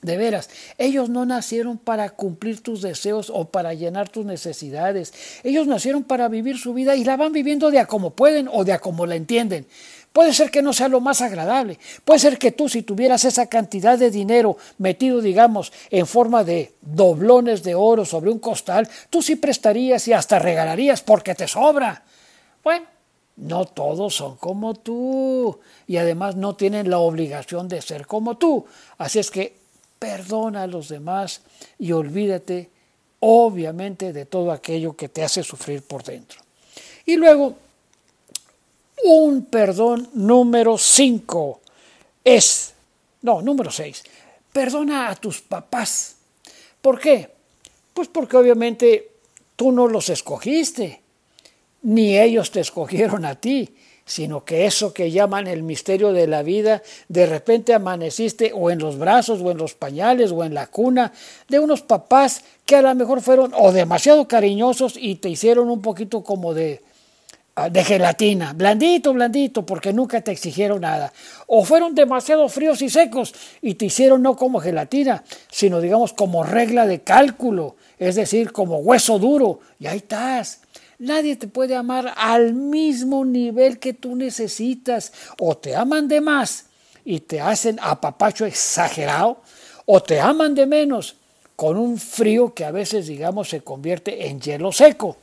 De 0.00 0.16
veras, 0.16 0.48
ellos 0.78 1.08
no 1.08 1.26
nacieron 1.26 1.78
para 1.78 2.10
cumplir 2.10 2.62
tus 2.62 2.80
deseos 2.80 3.28
o 3.28 3.46
para 3.46 3.74
llenar 3.74 4.08
tus 4.08 4.24
necesidades. 4.24 5.12
Ellos 5.42 5.66
nacieron 5.66 6.04
para 6.04 6.28
vivir 6.28 6.58
su 6.58 6.74
vida 6.74 6.94
y 6.94 7.02
la 7.02 7.16
van 7.16 7.32
viviendo 7.32 7.72
de 7.72 7.80
a 7.80 7.86
como 7.86 8.10
pueden 8.10 8.48
o 8.52 8.62
de 8.62 8.72
a 8.72 8.78
como 8.78 9.04
la 9.04 9.16
entienden. 9.16 9.66
Puede 10.12 10.32
ser 10.32 10.52
que 10.52 10.62
no 10.62 10.72
sea 10.72 10.86
lo 10.86 11.00
más 11.00 11.22
agradable. 11.22 11.80
Puede 12.04 12.20
ser 12.20 12.38
que 12.38 12.52
tú, 12.52 12.68
si 12.68 12.82
tuvieras 12.82 13.24
esa 13.24 13.46
cantidad 13.46 13.98
de 13.98 14.12
dinero 14.12 14.56
metido, 14.78 15.20
digamos, 15.20 15.72
en 15.90 16.06
forma 16.06 16.44
de 16.44 16.72
doblones 16.82 17.64
de 17.64 17.74
oro 17.74 18.04
sobre 18.04 18.30
un 18.30 18.38
costal, 18.38 18.88
tú 19.10 19.22
sí 19.22 19.34
prestarías 19.34 20.06
y 20.06 20.12
hasta 20.12 20.38
regalarías 20.38 21.02
porque 21.02 21.34
te 21.34 21.48
sobra. 21.48 22.04
Bueno, 22.62 22.86
no 23.36 23.66
todos 23.66 24.14
son 24.14 24.36
como 24.36 24.74
tú 24.74 25.60
y 25.86 25.98
además 25.98 26.36
no 26.36 26.56
tienen 26.56 26.90
la 26.90 26.98
obligación 26.98 27.68
de 27.68 27.82
ser 27.82 28.06
como 28.06 28.36
tú. 28.36 28.64
Así 28.98 29.18
es 29.18 29.30
que 29.30 29.56
perdona 29.98 30.62
a 30.62 30.66
los 30.66 30.88
demás 30.88 31.42
y 31.78 31.92
olvídate 31.92 32.70
obviamente 33.20 34.12
de 34.12 34.26
todo 34.26 34.52
aquello 34.52 34.96
que 34.96 35.08
te 35.08 35.22
hace 35.22 35.42
sufrir 35.42 35.82
por 35.82 36.02
dentro. 36.02 36.40
Y 37.04 37.16
luego, 37.16 37.54
un 39.04 39.44
perdón 39.46 40.08
número 40.14 40.76
5 40.78 41.60
es, 42.24 42.74
no, 43.22 43.42
número 43.42 43.70
6, 43.70 44.02
perdona 44.52 45.10
a 45.10 45.16
tus 45.16 45.40
papás. 45.42 46.16
¿Por 46.80 46.98
qué? 46.98 47.30
Pues 47.92 48.08
porque 48.08 48.36
obviamente 48.36 49.10
tú 49.54 49.72
no 49.72 49.86
los 49.86 50.08
escogiste 50.08 51.02
ni 51.86 52.18
ellos 52.18 52.50
te 52.50 52.58
escogieron 52.58 53.24
a 53.24 53.36
ti, 53.36 53.72
sino 54.04 54.44
que 54.44 54.66
eso 54.66 54.92
que 54.92 55.12
llaman 55.12 55.46
el 55.46 55.62
misterio 55.62 56.12
de 56.12 56.26
la 56.26 56.42
vida, 56.42 56.82
de 57.08 57.26
repente 57.26 57.74
amaneciste 57.74 58.50
o 58.52 58.72
en 58.72 58.80
los 58.80 58.98
brazos 58.98 59.40
o 59.40 59.52
en 59.52 59.58
los 59.58 59.74
pañales 59.74 60.32
o 60.32 60.42
en 60.42 60.52
la 60.52 60.66
cuna 60.66 61.12
de 61.48 61.60
unos 61.60 61.82
papás 61.82 62.42
que 62.64 62.74
a 62.74 62.82
lo 62.82 62.92
mejor 62.96 63.20
fueron 63.20 63.52
o 63.54 63.70
demasiado 63.70 64.26
cariñosos 64.26 64.94
y 64.96 65.16
te 65.16 65.28
hicieron 65.28 65.70
un 65.70 65.80
poquito 65.80 66.24
como 66.24 66.54
de, 66.54 66.82
ah, 67.54 67.70
de 67.70 67.84
gelatina, 67.84 68.52
blandito, 68.52 69.12
blandito, 69.12 69.64
porque 69.64 69.92
nunca 69.92 70.20
te 70.22 70.32
exigieron 70.32 70.80
nada. 70.80 71.12
O 71.46 71.64
fueron 71.64 71.94
demasiado 71.94 72.48
fríos 72.48 72.82
y 72.82 72.90
secos 72.90 73.32
y 73.62 73.74
te 73.74 73.86
hicieron 73.86 74.22
no 74.22 74.34
como 74.34 74.58
gelatina, 74.58 75.22
sino 75.52 75.80
digamos 75.80 76.12
como 76.12 76.42
regla 76.42 76.84
de 76.84 77.02
cálculo, 77.02 77.76
es 77.96 78.16
decir, 78.16 78.50
como 78.50 78.78
hueso 78.78 79.20
duro, 79.20 79.60
y 79.78 79.86
ahí 79.86 79.98
estás 79.98 80.65
Nadie 80.98 81.36
te 81.36 81.48
puede 81.48 81.76
amar 81.76 82.14
al 82.16 82.54
mismo 82.54 83.24
nivel 83.24 83.78
que 83.78 83.92
tú 83.92 84.16
necesitas. 84.16 85.12
O 85.38 85.56
te 85.56 85.76
aman 85.76 86.08
de 86.08 86.20
más 86.20 86.66
y 87.04 87.20
te 87.20 87.40
hacen 87.40 87.78
apapacho 87.80 88.44
exagerado, 88.44 89.40
o 89.84 90.02
te 90.02 90.20
aman 90.20 90.54
de 90.54 90.66
menos 90.66 91.16
con 91.54 91.76
un 91.78 91.98
frío 91.98 92.52
que 92.52 92.64
a 92.64 92.70
veces, 92.70 93.06
digamos, 93.06 93.48
se 93.48 93.60
convierte 93.60 94.26
en 94.26 94.40
hielo 94.40 94.72
seco. 94.72 95.16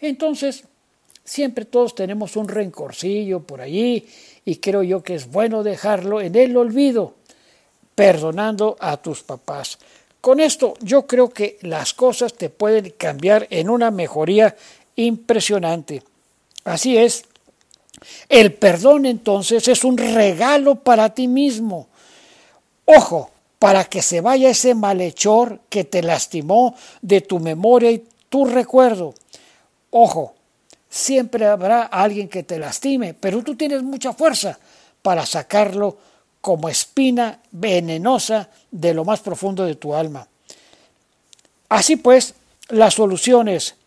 Entonces, 0.00 0.64
siempre 1.24 1.66
todos 1.66 1.94
tenemos 1.94 2.36
un 2.36 2.48
rencorcillo 2.48 3.40
por 3.40 3.60
allí 3.60 4.06
y 4.44 4.56
creo 4.56 4.82
yo 4.82 5.02
que 5.02 5.14
es 5.14 5.30
bueno 5.30 5.62
dejarlo 5.62 6.20
en 6.20 6.34
el 6.34 6.56
olvido, 6.56 7.14
perdonando 7.94 8.76
a 8.80 8.96
tus 8.96 9.22
papás. 9.22 9.78
Con 10.20 10.40
esto 10.40 10.74
yo 10.80 11.06
creo 11.06 11.30
que 11.30 11.58
las 11.62 11.94
cosas 11.94 12.34
te 12.34 12.50
pueden 12.50 12.90
cambiar 12.96 13.46
en 13.50 13.70
una 13.70 13.90
mejoría 13.90 14.56
impresionante. 14.98 16.02
Así 16.64 16.98
es, 16.98 17.24
el 18.28 18.52
perdón 18.52 19.06
entonces 19.06 19.68
es 19.68 19.84
un 19.84 19.96
regalo 19.96 20.76
para 20.76 21.14
ti 21.14 21.28
mismo. 21.28 21.88
Ojo, 22.84 23.30
para 23.58 23.84
que 23.84 24.02
se 24.02 24.20
vaya 24.20 24.50
ese 24.50 24.74
malhechor 24.74 25.60
que 25.68 25.84
te 25.84 26.02
lastimó 26.02 26.74
de 27.00 27.20
tu 27.20 27.38
memoria 27.38 27.90
y 27.90 28.04
tu 28.28 28.44
recuerdo. 28.44 29.14
Ojo, 29.90 30.34
siempre 30.88 31.46
habrá 31.46 31.82
alguien 31.82 32.28
que 32.28 32.42
te 32.42 32.58
lastime, 32.58 33.14
pero 33.14 33.42
tú 33.42 33.56
tienes 33.56 33.82
mucha 33.82 34.12
fuerza 34.12 34.58
para 35.02 35.24
sacarlo 35.26 35.96
como 36.40 36.68
espina 36.68 37.40
venenosa 37.50 38.48
de 38.70 38.94
lo 38.94 39.04
más 39.04 39.20
profundo 39.20 39.64
de 39.64 39.76
tu 39.76 39.94
alma. 39.94 40.26
Así 41.68 41.96
pues, 41.96 42.34
la 42.68 42.90
solución 42.90 43.48
es 43.48 43.77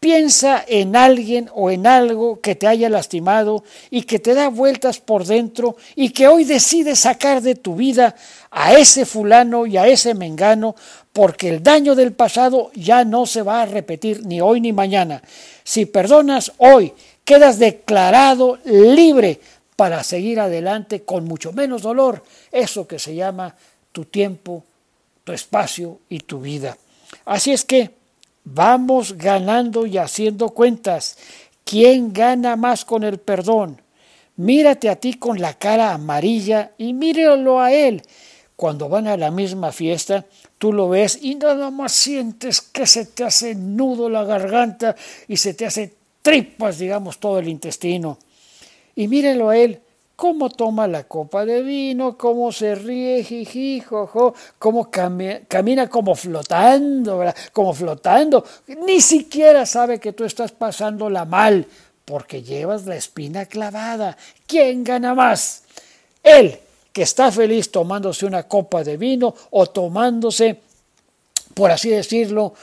Piensa 0.00 0.64
en 0.68 0.94
alguien 0.94 1.50
o 1.54 1.72
en 1.72 1.86
algo 1.86 2.40
que 2.40 2.54
te 2.54 2.68
haya 2.68 2.88
lastimado 2.88 3.64
y 3.90 4.02
que 4.02 4.20
te 4.20 4.34
da 4.34 4.48
vueltas 4.48 5.00
por 5.00 5.24
dentro 5.24 5.76
y 5.96 6.10
que 6.10 6.28
hoy 6.28 6.44
decides 6.44 7.00
sacar 7.00 7.42
de 7.42 7.56
tu 7.56 7.74
vida 7.74 8.14
a 8.52 8.74
ese 8.74 9.04
fulano 9.04 9.66
y 9.66 9.76
a 9.76 9.88
ese 9.88 10.14
mengano 10.14 10.76
porque 11.12 11.48
el 11.48 11.64
daño 11.64 11.96
del 11.96 12.12
pasado 12.12 12.70
ya 12.74 13.04
no 13.04 13.26
se 13.26 13.42
va 13.42 13.62
a 13.62 13.66
repetir 13.66 14.24
ni 14.24 14.40
hoy 14.40 14.60
ni 14.60 14.72
mañana. 14.72 15.20
Si 15.64 15.84
perdonas 15.84 16.52
hoy, 16.58 16.92
quedas 17.24 17.58
declarado 17.58 18.60
libre 18.64 19.40
para 19.74 20.04
seguir 20.04 20.38
adelante 20.38 21.02
con 21.02 21.24
mucho 21.24 21.52
menos 21.52 21.82
dolor, 21.82 22.22
eso 22.52 22.86
que 22.86 23.00
se 23.00 23.16
llama 23.16 23.56
tu 23.90 24.04
tiempo, 24.04 24.64
tu 25.24 25.32
espacio 25.32 25.98
y 26.08 26.20
tu 26.20 26.40
vida. 26.40 26.76
Así 27.24 27.52
es 27.52 27.64
que 27.64 27.97
Vamos 28.54 29.18
ganando 29.18 29.84
y 29.84 29.98
haciendo 29.98 30.50
cuentas. 30.50 31.18
¿Quién 31.64 32.14
gana 32.14 32.56
más 32.56 32.86
con 32.86 33.04
el 33.04 33.18
perdón? 33.18 33.82
Mírate 34.36 34.88
a 34.88 34.96
ti 34.96 35.14
con 35.14 35.38
la 35.38 35.54
cara 35.54 35.92
amarilla 35.92 36.72
y 36.78 36.94
míralo 36.94 37.60
a 37.60 37.72
él. 37.72 38.02
Cuando 38.56 38.88
van 38.88 39.06
a 39.06 39.18
la 39.18 39.30
misma 39.30 39.70
fiesta, 39.70 40.24
tú 40.56 40.72
lo 40.72 40.88
ves 40.88 41.18
y 41.20 41.34
nada 41.34 41.70
más 41.70 41.92
sientes 41.92 42.62
que 42.62 42.86
se 42.86 43.04
te 43.04 43.24
hace 43.24 43.54
nudo 43.54 44.08
la 44.08 44.24
garganta 44.24 44.96
y 45.28 45.36
se 45.36 45.52
te 45.52 45.66
hace 45.66 45.94
tripas, 46.22 46.78
digamos, 46.78 47.18
todo 47.18 47.40
el 47.40 47.48
intestino. 47.48 48.18
Y 48.96 49.08
mírelo 49.08 49.50
a 49.50 49.58
él 49.58 49.80
cómo 50.18 50.50
toma 50.50 50.88
la 50.88 51.04
copa 51.04 51.46
de 51.46 51.62
vino, 51.62 52.18
cómo 52.18 52.50
se 52.50 52.74
ríe, 52.74 53.22
jiji, 53.22 53.78
jojo, 53.78 54.34
cómo 54.58 54.90
camina 54.90 55.88
como 55.88 56.16
flotando, 56.16 57.22
como 57.52 57.72
flotando. 57.72 58.44
Ni 58.84 59.00
siquiera 59.00 59.64
sabe 59.64 60.00
que 60.00 60.12
tú 60.12 60.24
estás 60.24 60.50
pasándola 60.50 61.24
mal, 61.24 61.64
porque 62.04 62.42
llevas 62.42 62.84
la 62.84 62.96
espina 62.96 63.46
clavada. 63.46 64.16
¿Quién 64.44 64.82
gana 64.82 65.14
más? 65.14 65.62
Él, 66.24 66.58
que 66.92 67.02
está 67.02 67.30
feliz 67.30 67.70
tomándose 67.70 68.26
una 68.26 68.42
copa 68.42 68.82
de 68.82 68.96
vino 68.96 69.32
o 69.50 69.66
tomándose, 69.66 70.58
por 71.54 71.70
así 71.70 71.90
decirlo, 71.90 72.54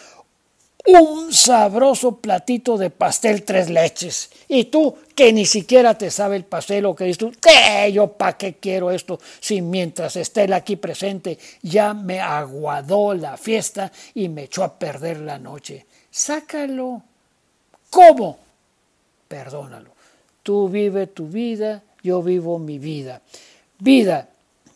un 0.88 1.34
sabroso 1.34 2.18
platito 2.18 2.78
de 2.78 2.90
pastel 2.90 3.44
tres 3.44 3.70
leches. 3.70 4.30
Y 4.48 4.66
tú, 4.66 4.96
que 5.16 5.34
ni 5.34 5.46
siquiera 5.46 5.98
te 5.98 6.12
sabe 6.12 6.36
el 6.36 6.46
pastel 6.46 6.86
o 6.86 6.96
que 6.96 7.06
dices 7.06 7.18
tú, 7.18 7.34
¿qué? 7.42 7.92
Yo 7.92 8.08
para 8.14 8.38
qué 8.38 8.56
quiero 8.56 8.92
esto 8.92 9.20
si 9.40 9.62
mientras 9.62 10.16
esté 10.16 10.44
él 10.44 10.54
aquí 10.54 10.76
presente 10.76 11.38
ya 11.62 11.94
me 11.94 12.20
aguadó 12.20 13.14
la 13.14 13.38
fiesta 13.38 13.92
y 14.14 14.30
me 14.30 14.44
echó 14.44 14.64
a 14.64 14.78
perder 14.78 15.22
la 15.22 15.40
noche. 15.40 15.86
Sácalo. 16.12 17.02
¿Cómo? 17.90 18.38
Perdónalo. 19.28 19.92
Tú 20.44 20.70
vive 20.70 21.08
tu 21.08 21.28
vida, 21.28 21.82
yo 22.04 22.22
vivo 22.22 22.60
mi 22.60 22.78
vida. 22.78 23.22
Vida, 23.80 24.30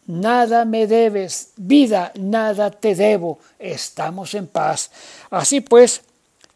nada 0.10 0.66
me 0.66 0.88
debes, 0.88 1.52
vida, 1.56 2.12
nada 2.16 2.72
te 2.72 2.96
debo, 2.96 3.38
estamos 3.60 4.34
en 4.34 4.48
paz. 4.48 4.90
Así 5.30 5.62
pues, 5.62 6.02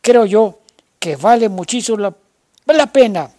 creo 0.02 0.26
yo 0.26 0.60
que 0.98 1.16
vale 1.16 1.50
muchísimo 1.50 1.98
la, 2.66 2.88
pena 2.88 3.30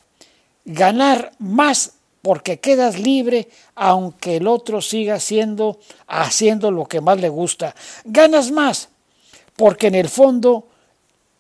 ganar 0.64 1.32
más 1.40 1.94
porque 2.22 2.60
quedas 2.60 2.98
libre 2.98 3.48
aunque 3.74 4.36
el 4.36 4.46
otro 4.46 4.80
siga 4.80 5.18
siendo 5.18 5.80
haciendo 6.06 6.70
lo 6.70 6.86
que 6.86 7.00
más 7.00 7.20
le 7.20 7.28
gusta. 7.28 7.74
Ganas 8.04 8.52
más 8.52 8.88
porque 9.56 9.88
en 9.88 9.96
el 9.96 10.08
fondo 10.08 10.68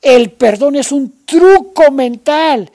el 0.02 0.32
perdón 0.32 0.74
es 0.74 0.90
un 0.90 1.24
truco 1.24 1.92
mental. 1.92 2.70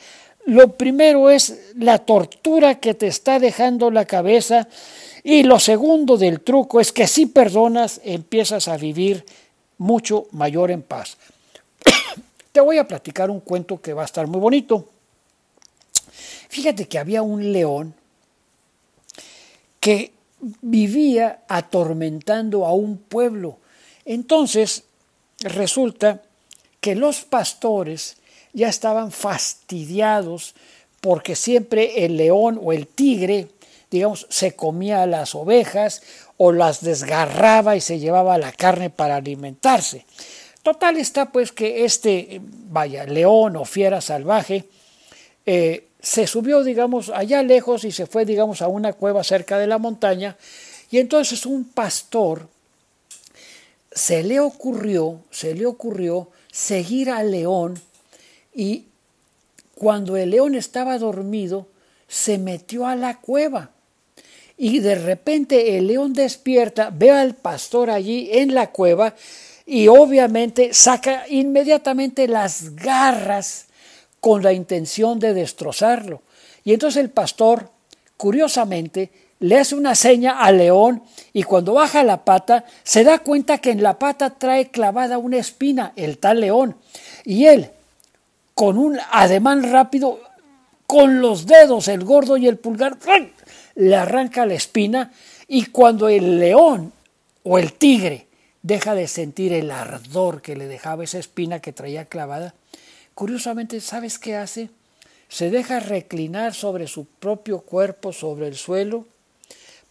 Lo 0.45 0.77
primero 0.77 1.29
es 1.29 1.73
la 1.75 1.99
tortura 1.99 2.79
que 2.79 2.93
te 2.93 3.07
está 3.07 3.37
dejando 3.37 3.91
la 3.91 4.05
cabeza 4.05 4.67
Y 5.29 5.43
lo 5.43 5.59
segundo 5.59 6.17
del 6.17 6.41
truco 6.41 6.79
es 6.79 6.91
que 6.91 7.05
si 7.05 7.27
perdonas, 7.27 8.01
empiezas 8.03 8.67
a 8.67 8.77
vivir 8.77 9.23
mucho 9.77 10.25
mayor 10.31 10.71
en 10.71 10.81
paz. 10.81 11.17
Te 12.51 12.59
voy 12.61 12.79
a 12.79 12.87
platicar 12.87 13.29
un 13.29 13.39
cuento 13.39 13.79
que 13.79 13.93
va 13.93 14.01
a 14.01 14.05
estar 14.05 14.25
muy 14.25 14.39
bonito. 14.39 14.89
Fíjate 16.49 16.87
que 16.87 16.97
había 16.97 17.21
un 17.21 17.53
león 17.53 17.93
que 19.79 20.13
vivía 20.61 21.43
atormentando 21.47 22.65
a 22.65 22.73
un 22.73 22.97
pueblo. 22.97 23.59
Entonces, 24.05 24.85
resulta 25.41 26.23
que 26.81 26.95
los 26.95 27.21
pastores 27.21 28.17
ya 28.53 28.67
estaban 28.67 29.11
fastidiados 29.11 30.55
porque 31.01 31.35
siempre 31.35 32.03
el 32.03 32.17
león 32.17 32.59
o 32.59 32.73
el 32.73 32.87
tigre, 32.87 33.47
digamos, 33.89 34.27
se 34.29 34.55
comía 34.55 35.05
las 35.05 35.35
ovejas 35.35 36.01
o 36.37 36.51
las 36.51 36.81
desgarraba 36.81 37.75
y 37.75 37.81
se 37.81 37.99
llevaba 37.99 38.37
la 38.37 38.51
carne 38.51 38.89
para 38.89 39.17
alimentarse. 39.17 40.05
Total 40.63 40.97
está 40.97 41.31
pues 41.31 41.51
que 41.51 41.85
este, 41.85 42.41
vaya, 42.43 43.05
león 43.05 43.55
o 43.55 43.65
fiera 43.65 44.01
salvaje, 44.01 44.65
eh, 45.45 45.87
se 46.01 46.27
subió, 46.27 46.63
digamos, 46.63 47.09
allá 47.09 47.43
lejos 47.43 47.83
y 47.83 47.91
se 47.91 48.05
fue, 48.05 48.25
digamos, 48.25 48.61
a 48.61 48.67
una 48.67 48.93
cueva 48.93 49.23
cerca 49.23 49.57
de 49.57 49.67
la 49.67 49.77
montaña. 49.77 50.37
Y 50.91 50.99
entonces 50.99 51.45
un 51.45 51.65
pastor 51.65 52.47
se 53.91 54.23
le 54.23 54.39
ocurrió, 54.39 55.19
se 55.31 55.55
le 55.55 55.65
ocurrió 55.65 56.29
seguir 56.51 57.09
al 57.09 57.31
león 57.31 57.81
y 58.53 58.85
cuando 59.75 60.17
el 60.17 60.31
león 60.31 60.55
estaba 60.55 60.97
dormido, 60.97 61.67
se 62.07 62.37
metió 62.37 62.85
a 62.85 62.95
la 62.95 63.19
cueva. 63.19 63.71
Y 64.61 64.79
de 64.79 64.95
repente 64.95 65.77
el 65.77 65.87
león 65.87 66.11
despierta, 66.11 66.91
ve 66.93 67.11
al 67.11 67.33
pastor 67.33 67.89
allí 67.89 68.29
en 68.29 68.53
la 68.53 68.71
cueva 68.71 69.15
y 69.65 69.87
obviamente 69.87 70.73
saca 70.73 71.23
inmediatamente 71.29 72.27
las 72.27 72.75
garras 72.75 73.67
con 74.19 74.43
la 74.43 74.51
intención 74.51 75.17
de 75.17 75.33
destrozarlo. 75.33 76.23
Y 76.65 76.73
entonces 76.73 77.01
el 77.01 77.09
pastor, 77.09 77.69
curiosamente, 78.17 79.11
le 79.39 79.57
hace 79.57 79.75
una 79.75 79.95
seña 79.95 80.39
al 80.39 80.57
león 80.57 81.03
y 81.31 81.43
cuando 81.43 81.75
baja 81.75 82.03
la 82.03 82.25
pata 82.25 82.65
se 82.83 83.05
da 83.05 83.19
cuenta 83.19 83.59
que 83.59 83.71
en 83.71 83.81
la 83.81 83.97
pata 83.97 84.31
trae 84.31 84.71
clavada 84.71 85.19
una 85.19 85.37
espina, 85.37 85.93
el 85.95 86.17
tal 86.17 86.41
león. 86.41 86.75
Y 87.23 87.45
él, 87.45 87.71
con 88.55 88.77
un 88.77 88.99
ademán 89.09 89.71
rápido, 89.71 90.19
con 90.85 91.21
los 91.21 91.45
dedos, 91.45 91.87
el 91.87 92.03
gordo 92.03 92.35
y 92.35 92.47
el 92.47 92.57
pulgar, 92.57 92.97
le 93.79 93.95
arranca 93.95 94.45
la 94.45 94.53
espina 94.53 95.11
y 95.47 95.65
cuando 95.65 96.07
el 96.07 96.39
león 96.39 96.93
o 97.43 97.57
el 97.57 97.73
tigre 97.73 98.27
deja 98.61 98.95
de 98.95 99.07
sentir 99.07 99.53
el 99.53 99.71
ardor 99.71 100.41
que 100.41 100.55
le 100.55 100.67
dejaba 100.67 101.03
esa 101.03 101.19
espina 101.19 101.59
que 101.59 101.73
traía 101.73 102.05
clavada, 102.05 102.53
Curiosamente, 103.19 103.81
¿sabes 103.81 104.17
qué 104.17 104.37
hace? 104.37 104.69
Se 105.27 105.49
deja 105.49 105.81
reclinar 105.81 106.53
sobre 106.53 106.87
su 106.87 107.03
propio 107.03 107.59
cuerpo, 107.59 108.13
sobre 108.13 108.47
el 108.47 108.55
suelo, 108.55 109.07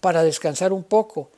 para 0.01 0.23
descansar 0.23 0.73
un 0.73 0.83
poco. 0.83 1.31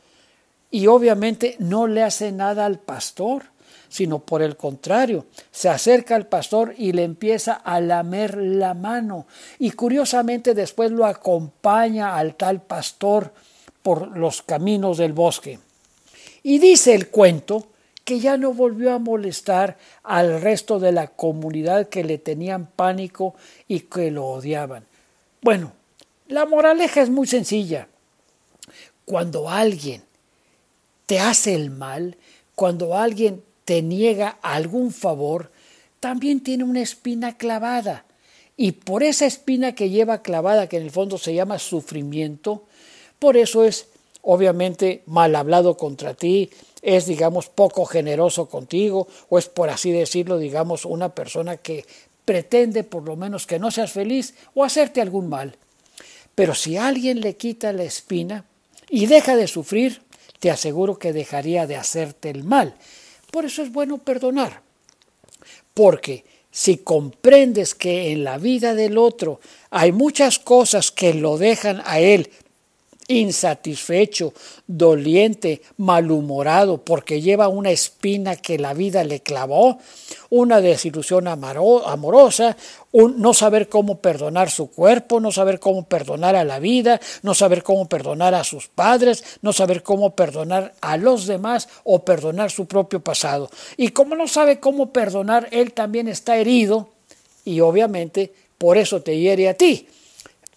Y 0.70 0.86
obviamente 0.86 1.56
no 1.58 1.88
le 1.88 2.04
hace 2.04 2.30
nada 2.30 2.64
al 2.64 2.78
pastor, 2.78 3.46
sino 3.90 4.20
por 4.20 4.40
el 4.40 4.56
contrario, 4.56 5.26
se 5.50 5.68
acerca 5.68 6.14
al 6.14 6.28
pastor 6.28 6.74
y 6.78 6.92
le 6.92 7.02
empieza 7.02 7.52
a 7.52 7.80
lamer 7.80 8.36
la 8.36 8.72
mano. 8.72 9.26
Y 9.58 9.72
curiosamente 9.72 10.54
después 10.54 10.92
lo 10.92 11.04
acompaña 11.04 12.16
al 12.16 12.36
tal 12.36 12.62
pastor 12.62 13.34
por 13.82 14.16
los 14.16 14.42
caminos 14.42 14.96
del 14.96 15.12
bosque. 15.12 15.58
Y 16.42 16.58
dice 16.58 16.94
el 16.94 17.08
cuento 17.08 17.66
que 18.04 18.20
ya 18.20 18.36
no 18.36 18.54
volvió 18.54 18.94
a 18.94 18.98
molestar 18.98 19.76
al 20.04 20.40
resto 20.40 20.78
de 20.78 20.92
la 20.92 21.08
comunidad 21.08 21.88
que 21.88 22.04
le 22.04 22.18
tenían 22.18 22.66
pánico 22.66 23.34
y 23.66 23.80
que 23.80 24.10
lo 24.12 24.26
odiaban. 24.26 24.84
Bueno, 25.42 25.72
la 26.28 26.46
moraleja 26.46 27.02
es 27.02 27.10
muy 27.10 27.26
sencilla. 27.26 27.88
Cuando 29.04 29.50
alguien 29.50 30.04
te 31.06 31.18
hace 31.18 31.56
el 31.56 31.70
mal, 31.70 32.16
cuando 32.54 32.96
alguien 32.96 33.42
te 33.70 33.82
niega 33.82 34.36
algún 34.42 34.90
favor, 34.90 35.52
también 36.00 36.40
tiene 36.40 36.64
una 36.64 36.80
espina 36.80 37.38
clavada. 37.38 38.04
Y 38.56 38.72
por 38.72 39.04
esa 39.04 39.26
espina 39.26 39.76
que 39.76 39.90
lleva 39.90 40.22
clavada, 40.22 40.68
que 40.68 40.78
en 40.78 40.82
el 40.82 40.90
fondo 40.90 41.18
se 41.18 41.34
llama 41.34 41.60
sufrimiento, 41.60 42.64
por 43.20 43.36
eso 43.36 43.64
es 43.64 43.86
obviamente 44.22 45.04
mal 45.06 45.36
hablado 45.36 45.76
contra 45.76 46.14
ti, 46.14 46.50
es, 46.82 47.06
digamos, 47.06 47.46
poco 47.46 47.84
generoso 47.84 48.48
contigo 48.48 49.06
o 49.28 49.38
es, 49.38 49.46
por 49.46 49.70
así 49.70 49.92
decirlo, 49.92 50.38
digamos, 50.38 50.84
una 50.84 51.14
persona 51.14 51.56
que 51.56 51.86
pretende 52.24 52.82
por 52.82 53.04
lo 53.04 53.14
menos 53.14 53.46
que 53.46 53.60
no 53.60 53.70
seas 53.70 53.92
feliz 53.92 54.34
o 54.52 54.64
hacerte 54.64 55.00
algún 55.00 55.28
mal. 55.28 55.54
Pero 56.34 56.56
si 56.56 56.76
alguien 56.76 57.20
le 57.20 57.36
quita 57.36 57.72
la 57.72 57.84
espina 57.84 58.46
y 58.88 59.06
deja 59.06 59.36
de 59.36 59.46
sufrir, 59.46 60.02
te 60.40 60.50
aseguro 60.50 60.98
que 60.98 61.12
dejaría 61.12 61.68
de 61.68 61.76
hacerte 61.76 62.30
el 62.30 62.42
mal. 62.42 62.74
Por 63.30 63.44
eso 63.44 63.62
es 63.62 63.72
bueno 63.72 63.98
perdonar. 63.98 64.62
Porque 65.74 66.24
si 66.50 66.78
comprendes 66.78 67.74
que 67.74 68.10
en 68.12 68.24
la 68.24 68.38
vida 68.38 68.74
del 68.74 68.98
otro 68.98 69.40
hay 69.70 69.92
muchas 69.92 70.38
cosas 70.38 70.90
que 70.90 71.14
lo 71.14 71.38
dejan 71.38 71.82
a 71.84 72.00
él 72.00 72.30
insatisfecho, 73.10 74.32
doliente, 74.68 75.62
malhumorado, 75.78 76.78
porque 76.78 77.20
lleva 77.20 77.48
una 77.48 77.72
espina 77.72 78.36
que 78.36 78.56
la 78.56 78.72
vida 78.72 79.02
le 79.02 79.20
clavó, 79.20 79.78
una 80.30 80.60
desilusión 80.60 81.26
amorosa, 81.26 82.56
un 82.92 83.20
no 83.20 83.34
saber 83.34 83.68
cómo 83.68 83.98
perdonar 83.98 84.48
su 84.48 84.70
cuerpo, 84.70 85.18
no 85.18 85.32
saber 85.32 85.58
cómo 85.58 85.86
perdonar 85.86 86.36
a 86.36 86.44
la 86.44 86.60
vida, 86.60 87.00
no 87.22 87.34
saber 87.34 87.64
cómo 87.64 87.88
perdonar 87.88 88.34
a 88.34 88.44
sus 88.44 88.68
padres, 88.68 89.24
no 89.42 89.52
saber 89.52 89.82
cómo 89.82 90.14
perdonar 90.14 90.74
a 90.80 90.96
los 90.96 91.26
demás 91.26 91.68
o 91.82 92.04
perdonar 92.04 92.52
su 92.52 92.66
propio 92.66 93.00
pasado. 93.00 93.50
Y 93.76 93.88
como 93.88 94.14
no 94.14 94.28
sabe 94.28 94.60
cómo 94.60 94.92
perdonar, 94.92 95.48
él 95.50 95.72
también 95.72 96.06
está 96.06 96.36
herido 96.36 96.90
y 97.44 97.58
obviamente 97.58 98.32
por 98.56 98.78
eso 98.78 99.02
te 99.02 99.18
hiere 99.18 99.48
a 99.48 99.54
ti. 99.54 99.88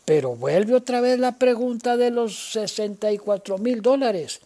Pero 0.06 0.36
vuelve 0.36 0.76
otra 0.76 1.02
vez 1.02 1.20
la 1.20 1.34
pregunta 1.34 1.98
de 1.98 2.12
los 2.12 2.52
64 2.52 3.58
mil 3.58 3.82
dólares. 3.82 4.42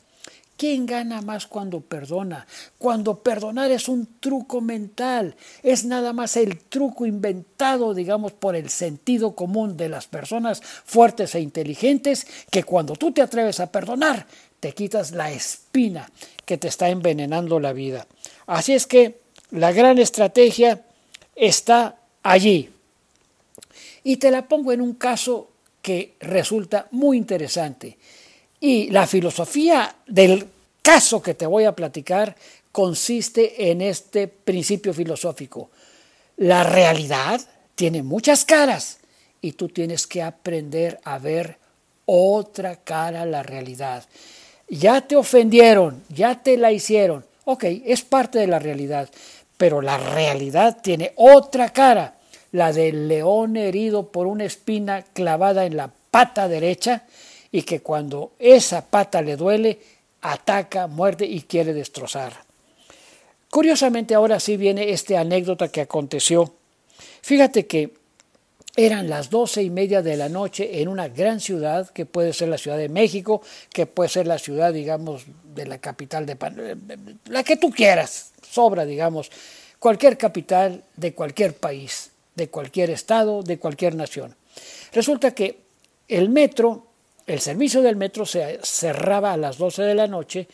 ¿Quién 0.57 0.87
gana 0.87 1.21
más 1.21 1.45
cuando 1.45 1.81
perdona? 1.81 2.47
Cuando 2.79 3.19
perdonar 3.19 3.69
es 3.69 3.87
un 3.87 4.07
truco 4.19 4.59
mental, 4.59 5.35
es 5.61 5.85
nada 5.85 6.13
más 6.13 6.35
el 6.35 6.57
truco 6.57 7.05
inventado, 7.05 7.93
digamos, 7.93 8.31
por 8.31 8.55
el 8.55 8.71
sentido 8.71 9.35
común 9.35 9.77
de 9.77 9.87
las 9.87 10.07
personas 10.07 10.61
fuertes 10.61 11.35
e 11.35 11.41
inteligentes, 11.41 12.25
que 12.49 12.63
cuando 12.63 12.95
tú 12.95 13.11
te 13.11 13.21
atreves 13.21 13.59
a 13.59 13.71
perdonar, 13.71 14.25
te 14.59 14.73
quitas 14.73 15.11
la 15.11 15.31
espina 15.31 16.09
que 16.43 16.57
te 16.57 16.69
está 16.69 16.89
envenenando 16.89 17.59
la 17.59 17.73
vida. 17.73 18.07
Así 18.47 18.73
es 18.73 18.87
que 18.87 19.19
la 19.51 19.71
gran 19.71 19.99
estrategia 19.99 20.81
está 21.35 21.97
allí. 22.23 22.71
Y 24.07 24.15
te 24.15 24.31
la 24.31 24.47
pongo 24.47 24.71
en 24.71 24.79
un 24.79 24.93
caso 24.93 25.49
que 25.81 26.13
resulta 26.21 26.87
muy 26.91 27.17
interesante. 27.17 27.97
Y 28.57 28.89
la 28.89 29.05
filosofía 29.05 29.97
del 30.07 30.47
caso 30.81 31.21
que 31.21 31.33
te 31.33 31.45
voy 31.45 31.65
a 31.65 31.75
platicar 31.75 32.33
consiste 32.71 33.69
en 33.69 33.81
este 33.81 34.29
principio 34.29 34.93
filosófico. 34.93 35.71
La 36.37 36.63
realidad 36.63 37.41
tiene 37.75 38.01
muchas 38.01 38.45
caras 38.45 38.99
y 39.41 39.51
tú 39.51 39.67
tienes 39.67 40.07
que 40.07 40.21
aprender 40.21 41.01
a 41.03 41.19
ver 41.19 41.57
otra 42.05 42.77
cara 42.77 43.23
a 43.23 43.25
la 43.25 43.43
realidad. 43.43 44.05
Ya 44.69 45.01
te 45.01 45.17
ofendieron, 45.17 46.01
ya 46.07 46.41
te 46.41 46.55
la 46.55 46.71
hicieron. 46.71 47.25
Ok, 47.43 47.65
es 47.65 48.03
parte 48.03 48.39
de 48.39 48.47
la 48.47 48.59
realidad, 48.59 49.09
pero 49.57 49.81
la 49.81 49.97
realidad 49.97 50.77
tiene 50.81 51.11
otra 51.17 51.73
cara 51.73 52.16
la 52.51 52.71
del 52.71 53.07
león 53.07 53.57
herido 53.57 54.11
por 54.11 54.27
una 54.27 54.45
espina 54.45 55.03
clavada 55.03 55.65
en 55.65 55.77
la 55.77 55.91
pata 56.11 56.47
derecha 56.47 57.05
y 57.51 57.63
que 57.63 57.81
cuando 57.81 58.31
esa 58.39 58.85
pata 58.85 59.21
le 59.21 59.35
duele, 59.35 59.79
ataca, 60.21 60.87
muerde 60.87 61.25
y 61.25 61.41
quiere 61.41 61.73
destrozar. 61.73 62.33
Curiosamente 63.49 64.13
ahora 64.15 64.39
sí 64.39 64.57
viene 64.57 64.91
esta 64.91 65.19
anécdota 65.19 65.69
que 65.69 65.81
aconteció. 65.81 66.53
Fíjate 67.21 67.65
que 67.65 67.93
eran 68.75 69.09
las 69.09 69.29
doce 69.29 69.63
y 69.63 69.69
media 69.69 70.01
de 70.01 70.17
la 70.17 70.29
noche 70.29 70.81
en 70.81 70.87
una 70.87 71.07
gran 71.07 71.39
ciudad, 71.39 71.89
que 71.89 72.05
puede 72.05 72.33
ser 72.33 72.49
la 72.49 72.59
Ciudad 72.59 72.77
de 72.77 72.89
México, 72.89 73.41
que 73.73 73.87
puede 73.87 74.09
ser 74.09 74.27
la 74.27 74.37
ciudad, 74.37 74.71
digamos, 74.71 75.25
de 75.55 75.65
la 75.65 75.79
capital 75.79 76.25
de 76.27 76.37
la 77.25 77.43
que 77.43 77.57
tú 77.57 77.71
quieras, 77.71 78.33
sobra, 78.47 78.85
digamos, 78.85 79.31
cualquier 79.79 80.17
capital 80.17 80.83
de 80.95 81.13
cualquier 81.13 81.55
país 81.55 82.11
de 82.37 82.49
cualquier 82.49 82.89
estado, 82.89 83.43
de 83.43 83.59
cualquier 83.59 83.95
nación. 83.95 84.35
Resulta 84.93 85.31
que 85.31 85.59
el 86.07 86.29
metro 86.29 86.87
el 87.27 87.41
servicio 87.41 87.81
del 87.81 87.97
metro 87.97 88.25
se 88.25 88.59
cerraba 88.63 89.33
a 89.33 89.37
las 89.37 89.57
12 89.57 89.83
de 89.83 89.95
la 89.95 90.07
noche 90.07 90.47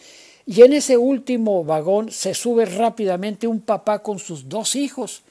y 0.46 0.64
en 0.64 0.74
ese 0.74 0.98
último 0.98 1.64
vagón 1.64 2.12
se 2.12 2.34
sube 2.34 2.66
rápidamente 2.66 3.46
un 3.46 3.62
papá 3.62 4.00
con 4.00 4.18
sus 4.18 4.50
dos 4.50 4.76
hijos. 4.76 5.22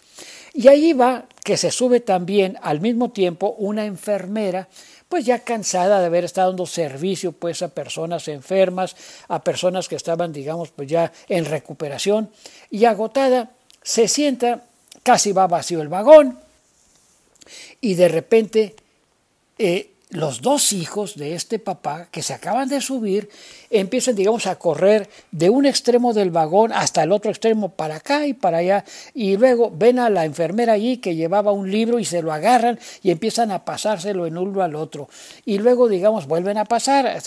Y 0.55 0.69
ahí 0.69 0.93
va 0.93 1.27
que 1.45 1.57
se 1.57 1.73
sube 1.73 1.99
también 1.99 2.57
al 2.63 2.81
mismo 2.81 3.11
tiempo 3.11 3.57
una 3.59 3.85
enfermera, 3.85 4.69
pues 5.09 5.27
ya 5.27 5.41
cansada 5.41 5.99
de 5.99 6.07
haber 6.07 6.25
estado 6.25 6.51
dando 6.51 6.65
servicio 6.65 7.33
pues 7.33 7.61
a 7.63 7.69
personas 7.69 8.29
enfermas, 8.29 8.95
a 9.27 9.43
personas 9.43 9.89
que 9.89 9.97
estaban 9.97 10.33
digamos 10.33 10.71
pues 10.71 10.89
ya 10.89 11.13
en 11.29 11.45
recuperación 11.45 12.31
y 12.71 12.85
agotada, 12.85 13.51
se 13.83 14.07
sienta, 14.07 14.63
casi 15.03 15.33
va 15.33 15.49
vacío 15.49 15.83
el 15.83 15.89
vagón 15.89 16.39
y 17.81 17.95
de 17.95 18.09
repente 18.09 18.75
eh, 19.59 19.93
los 20.13 20.43
dos 20.43 20.75
hijos 20.75 21.17
de 21.17 21.35
este 21.35 21.59
papá 21.59 22.09
que 22.11 22.23
se 22.23 22.35
acaban 22.35 22.69
de 22.69 22.83
subir 22.83 23.31
empiezan, 23.71 24.15
digamos, 24.15 24.47
a 24.47 24.57
correr 24.59 25.09
de 25.31 25.49
un 25.49 25.65
extremo 25.65 26.13
del 26.13 26.31
vagón 26.31 26.71
hasta 26.73 27.03
el 27.03 27.13
otro 27.13 27.31
extremo 27.31 27.71
para 27.71 27.97
acá 27.97 28.27
y 28.27 28.35
para 28.35 28.59
allá. 28.59 28.85
Y 29.15 29.39
luego 29.39 29.73
ven 29.75 29.99
a 29.99 30.11
la 30.11 30.27
enfermera 30.27 30.75
allí 30.75 30.99
que 30.99 31.17
llevaba 31.17 31.53
un 31.53 31.71
libro 31.71 31.99
y 31.99 32.05
se 32.05 32.21
lo 32.21 32.31
agarran 32.31 32.79
y 33.03 33.11
empiezan 33.11 33.51
a 33.51 33.65
pasárselo 33.65 34.27
en 34.27 34.37
uno 34.37 34.63
al 34.63 34.75
otro. 34.75 35.09
Y 35.47 35.59
luego, 35.59 35.89
digamos, 35.89 36.27
vuelven 36.27 36.59
a 36.59 36.67
pasar 36.67 37.23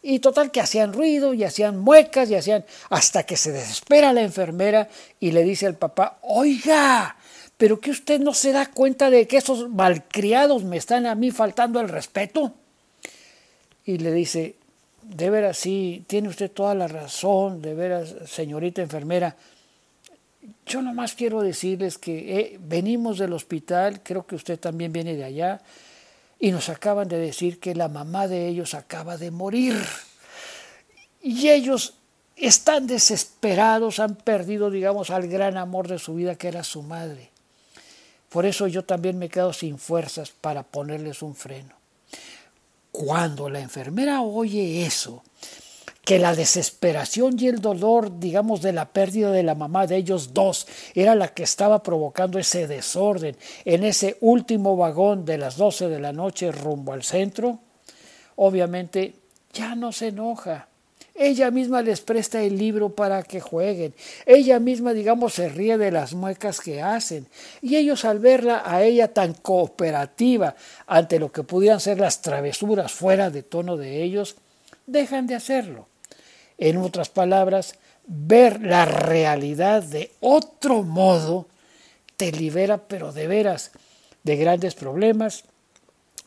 y 0.00 0.20
total 0.20 0.52
que 0.52 0.60
hacían 0.60 0.92
ruido 0.92 1.34
y 1.34 1.42
hacían 1.42 1.78
muecas 1.78 2.30
y 2.30 2.36
hacían 2.36 2.64
hasta 2.88 3.24
que 3.24 3.36
se 3.36 3.50
desespera 3.50 4.12
la 4.12 4.22
enfermera 4.22 4.88
y 5.18 5.32
le 5.32 5.42
dice 5.42 5.66
al 5.66 5.74
papá, 5.74 6.18
oiga, 6.22 7.16
pero 7.58 7.80
que 7.80 7.90
usted 7.90 8.20
no 8.20 8.32
se 8.32 8.52
da 8.52 8.66
cuenta 8.70 9.10
de 9.10 9.26
que 9.26 9.36
esos 9.36 9.68
malcriados 9.68 10.62
me 10.62 10.76
están 10.76 11.06
a 11.06 11.16
mí 11.16 11.32
faltando 11.32 11.80
el 11.80 11.88
respeto. 11.88 12.54
Y 13.84 13.98
le 13.98 14.12
dice, 14.12 14.54
de 15.02 15.28
veras, 15.28 15.58
sí, 15.58 16.04
tiene 16.06 16.28
usted 16.28 16.52
toda 16.52 16.74
la 16.76 16.86
razón, 16.86 17.60
de 17.60 17.74
veras, 17.74 18.14
señorita 18.26 18.80
enfermera. 18.80 19.34
Yo 20.66 20.82
nomás 20.82 21.14
quiero 21.14 21.42
decirles 21.42 21.98
que 21.98 22.38
eh, 22.38 22.60
venimos 22.62 23.18
del 23.18 23.32
hospital, 23.32 24.02
creo 24.04 24.24
que 24.24 24.36
usted 24.36 24.60
también 24.60 24.92
viene 24.92 25.16
de 25.16 25.24
allá, 25.24 25.60
y 26.38 26.52
nos 26.52 26.68
acaban 26.68 27.08
de 27.08 27.18
decir 27.18 27.58
que 27.58 27.74
la 27.74 27.88
mamá 27.88 28.28
de 28.28 28.46
ellos 28.46 28.74
acaba 28.74 29.16
de 29.16 29.32
morir. 29.32 29.74
Y 31.20 31.48
ellos 31.48 31.94
están 32.36 32.86
desesperados, 32.86 33.98
han 33.98 34.14
perdido, 34.14 34.70
digamos, 34.70 35.10
al 35.10 35.26
gran 35.26 35.56
amor 35.56 35.88
de 35.88 35.98
su 35.98 36.14
vida 36.14 36.36
que 36.36 36.46
era 36.46 36.62
su 36.62 36.82
madre. 36.82 37.30
Por 38.28 38.46
eso 38.46 38.66
yo 38.66 38.84
también 38.84 39.18
me 39.18 39.28
quedo 39.28 39.52
sin 39.52 39.78
fuerzas 39.78 40.30
para 40.30 40.62
ponerles 40.62 41.22
un 41.22 41.34
freno. 41.34 41.74
Cuando 42.92 43.48
la 43.48 43.60
enfermera 43.60 44.22
oye 44.22 44.84
eso, 44.84 45.22
que 46.08 46.18
la 46.18 46.34
desesperación 46.34 47.36
y 47.38 47.48
el 47.48 47.60
dolor, 47.60 48.18
digamos, 48.18 48.62
de 48.62 48.72
la 48.72 48.86
pérdida 48.86 49.30
de 49.30 49.42
la 49.42 49.54
mamá 49.54 49.86
de 49.86 49.96
ellos 49.96 50.32
dos 50.32 50.66
era 50.94 51.14
la 51.14 51.28
que 51.28 51.42
estaba 51.42 51.82
provocando 51.82 52.38
ese 52.38 52.66
desorden 52.66 53.36
en 53.66 53.84
ese 53.84 54.16
último 54.22 54.74
vagón 54.74 55.26
de 55.26 55.36
las 55.36 55.58
12 55.58 55.90
de 55.90 56.00
la 56.00 56.14
noche 56.14 56.50
rumbo 56.50 56.94
al 56.94 57.02
centro, 57.02 57.58
obviamente 58.36 59.16
ya 59.52 59.74
no 59.74 59.92
se 59.92 60.08
enoja, 60.08 60.68
ella 61.18 61.50
misma 61.50 61.82
les 61.82 62.00
presta 62.00 62.40
el 62.42 62.56
libro 62.56 62.90
para 62.90 63.24
que 63.24 63.40
jueguen. 63.40 63.92
Ella 64.24 64.60
misma, 64.60 64.92
digamos, 64.92 65.34
se 65.34 65.48
ríe 65.48 65.76
de 65.76 65.90
las 65.90 66.14
muecas 66.14 66.60
que 66.60 66.80
hacen. 66.80 67.26
Y 67.60 67.76
ellos 67.76 68.04
al 68.04 68.20
verla 68.20 68.62
a 68.64 68.84
ella 68.84 69.12
tan 69.12 69.34
cooperativa 69.34 70.54
ante 70.86 71.18
lo 71.18 71.32
que 71.32 71.42
pudieran 71.42 71.80
ser 71.80 71.98
las 71.98 72.22
travesuras 72.22 72.92
fuera 72.92 73.30
de 73.30 73.42
tono 73.42 73.76
de 73.76 74.02
ellos, 74.02 74.36
dejan 74.86 75.26
de 75.26 75.34
hacerlo. 75.34 75.88
En 76.56 76.76
otras 76.76 77.08
palabras, 77.08 77.74
ver 78.06 78.62
la 78.62 78.84
realidad 78.84 79.82
de 79.82 80.12
otro 80.20 80.84
modo 80.84 81.48
te 82.16 82.30
libera, 82.30 82.78
pero 82.78 83.12
de 83.12 83.26
veras, 83.26 83.72
de 84.22 84.36
grandes 84.36 84.74
problemas, 84.74 85.44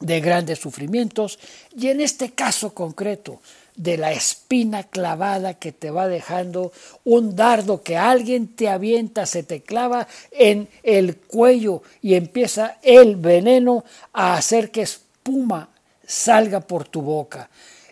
de 0.01 0.19
grandes 0.19 0.59
sufrimientos 0.59 1.39
y 1.77 1.87
en 1.87 2.01
este 2.01 2.31
caso 2.31 2.73
concreto, 2.73 3.39
de 3.75 3.97
la 3.97 4.11
espina 4.11 4.83
clavada 4.83 5.55
que 5.55 5.71
te 5.71 5.91
va 5.91 6.07
dejando 6.07 6.71
un 7.03 7.35
dardo 7.35 7.81
que 7.81 7.97
alguien 7.97 8.47
te 8.47 8.69
avienta, 8.69 9.25
se 9.25 9.43
te 9.43 9.61
clava 9.61 10.07
en 10.31 10.67
el 10.83 11.17
cuello 11.17 11.81
y 12.01 12.15
empieza 12.15 12.77
el 12.81 13.15
veneno 13.15 13.83
a 14.13 14.35
hacer 14.35 14.71
que 14.71 14.81
espuma 14.81 15.69
salga 16.05 16.59
por 16.59 16.87
tu 16.87 17.01
boca. 17.01 17.49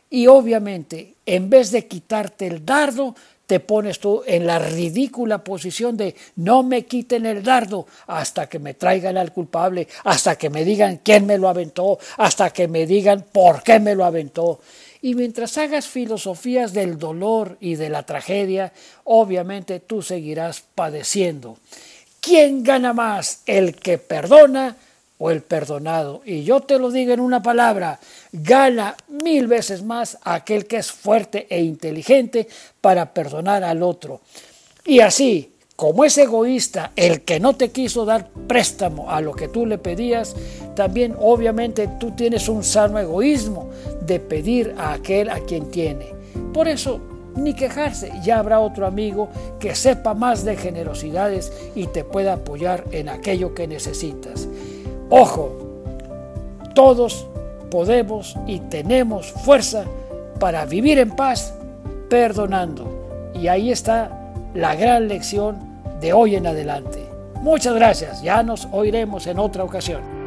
Y 0.10 0.28
obviamente, 0.28 1.16
en 1.26 1.50
vez 1.50 1.72
de 1.72 1.88
quitarte 1.88 2.48
el 2.48 2.66
dardo, 2.66 3.16
te 3.50 3.60
pones 3.60 4.00
tú 4.00 4.22
en 4.28 4.46
la 4.46 4.60
ridícula 4.60 5.44
posición 5.44 5.98
de 5.98 6.16
no 6.36 6.62
me 6.62 6.86
quiten 6.86 7.26
el 7.26 7.42
dardo 7.42 7.88
hasta 8.06 8.48
que 8.48 8.60
me 8.60 8.76
traigan 8.76 9.18
al 9.18 9.34
culpable, 9.34 9.88
hasta 10.04 10.36
que 10.36 10.52
me 10.52 10.64
digan 10.64 11.02
quién 11.04 11.26
me 11.26 11.40
lo 11.40 11.50
aventó, 11.50 11.98
hasta 12.18 12.52
que 12.52 12.68
me 12.68 12.86
digan 12.86 13.26
por 13.32 13.64
qué 13.64 13.80
me 13.80 13.96
lo 13.96 14.06
aventó. 14.06 14.60
Y 15.02 15.16
mientras 15.16 15.58
hagas 15.58 15.88
filosofías 15.88 16.74
del 16.74 16.98
dolor 16.98 17.58
y 17.62 17.76
de 17.76 17.90
la 17.90 18.04
tragedia, 18.04 18.74
obviamente 19.06 19.80
tú 19.80 20.02
seguirás 20.02 20.62
padeciendo. 20.76 21.58
¿Quién 22.20 22.64
gana 22.64 22.92
más, 22.92 23.44
el 23.46 23.76
que 23.76 23.98
perdona 23.98 24.76
o 25.18 25.32
el 25.32 25.42
perdonado? 25.42 26.22
Y 26.26 26.44
yo 26.44 26.60
te 26.60 26.78
lo 26.78 26.92
digo 26.92 27.14
en 27.14 27.22
una 27.22 27.42
palabra, 27.42 28.00
gana 28.34 28.98
mil 29.08 29.48
veces 29.48 29.84
más 29.84 30.18
aquel 30.24 30.66
que 30.68 30.78
es 30.78 30.92
fuerte 30.92 31.48
e 31.50 31.62
inteligente 31.62 32.50
para 32.82 33.14
perdonar 33.14 33.64
al 33.64 33.84
otro. 33.84 34.20
Y 34.86 35.00
así, 35.00 35.54
como 35.80 36.04
es 36.04 36.18
egoísta 36.18 36.92
el 36.98 37.22
que 37.22 37.40
no 37.40 37.56
te 37.56 37.70
quiso 37.70 38.04
dar 38.04 38.32
préstamo 38.48 39.10
a 39.10 39.22
lo 39.22 39.32
que 39.32 39.48
tú 39.48 39.66
le 39.66 39.78
pedías, 39.78 40.36
también 40.76 41.16
obviamente 41.18 41.88
tú 42.02 42.12
tienes 42.12 42.50
un 42.50 42.66
sano 42.66 43.00
egoísmo 43.00 43.70
de 44.06 44.20
pedir 44.20 44.76
a 44.78 44.92
aquel 44.92 45.30
a 45.30 45.40
quien 45.40 45.72
tiene. 45.72 46.08
Por 46.54 46.68
eso, 46.68 47.00
ni 47.38 47.54
quejarse, 47.54 48.12
ya 48.22 48.40
habrá 48.40 48.60
otro 48.60 48.86
amigo 48.86 49.30
que 49.58 49.74
sepa 49.74 50.14
más 50.14 50.44
de 50.44 50.58
generosidades 50.58 51.54
y 51.76 51.88
te 51.88 52.04
pueda 52.04 52.34
apoyar 52.34 52.84
en 52.92 53.08
aquello 53.08 53.54
que 53.54 53.66
necesitas. 53.66 54.50
Ojo, 55.10 55.60
todos 56.76 57.26
podemos 57.72 58.36
y 58.48 58.60
tenemos 58.60 59.32
fuerza 59.32 59.86
para 60.42 60.66
vivir 60.66 61.00
en 61.00 61.12
paz 61.12 61.54
perdonando. 62.10 63.32
Y 63.34 63.48
ahí 63.48 63.72
está 63.72 64.34
la 64.54 64.76
gran 64.76 65.08
lección 65.08 65.69
de 66.00 66.14
hoy 66.14 66.36
en 66.36 66.48
adelante. 66.48 67.06
Muchas 67.36 67.74
gracias, 67.76 68.22
ya 68.22 68.44
nos 68.44 68.68
oiremos 68.72 69.28
en 69.28 69.40
otra 69.40 69.64
ocasión. 69.64 70.19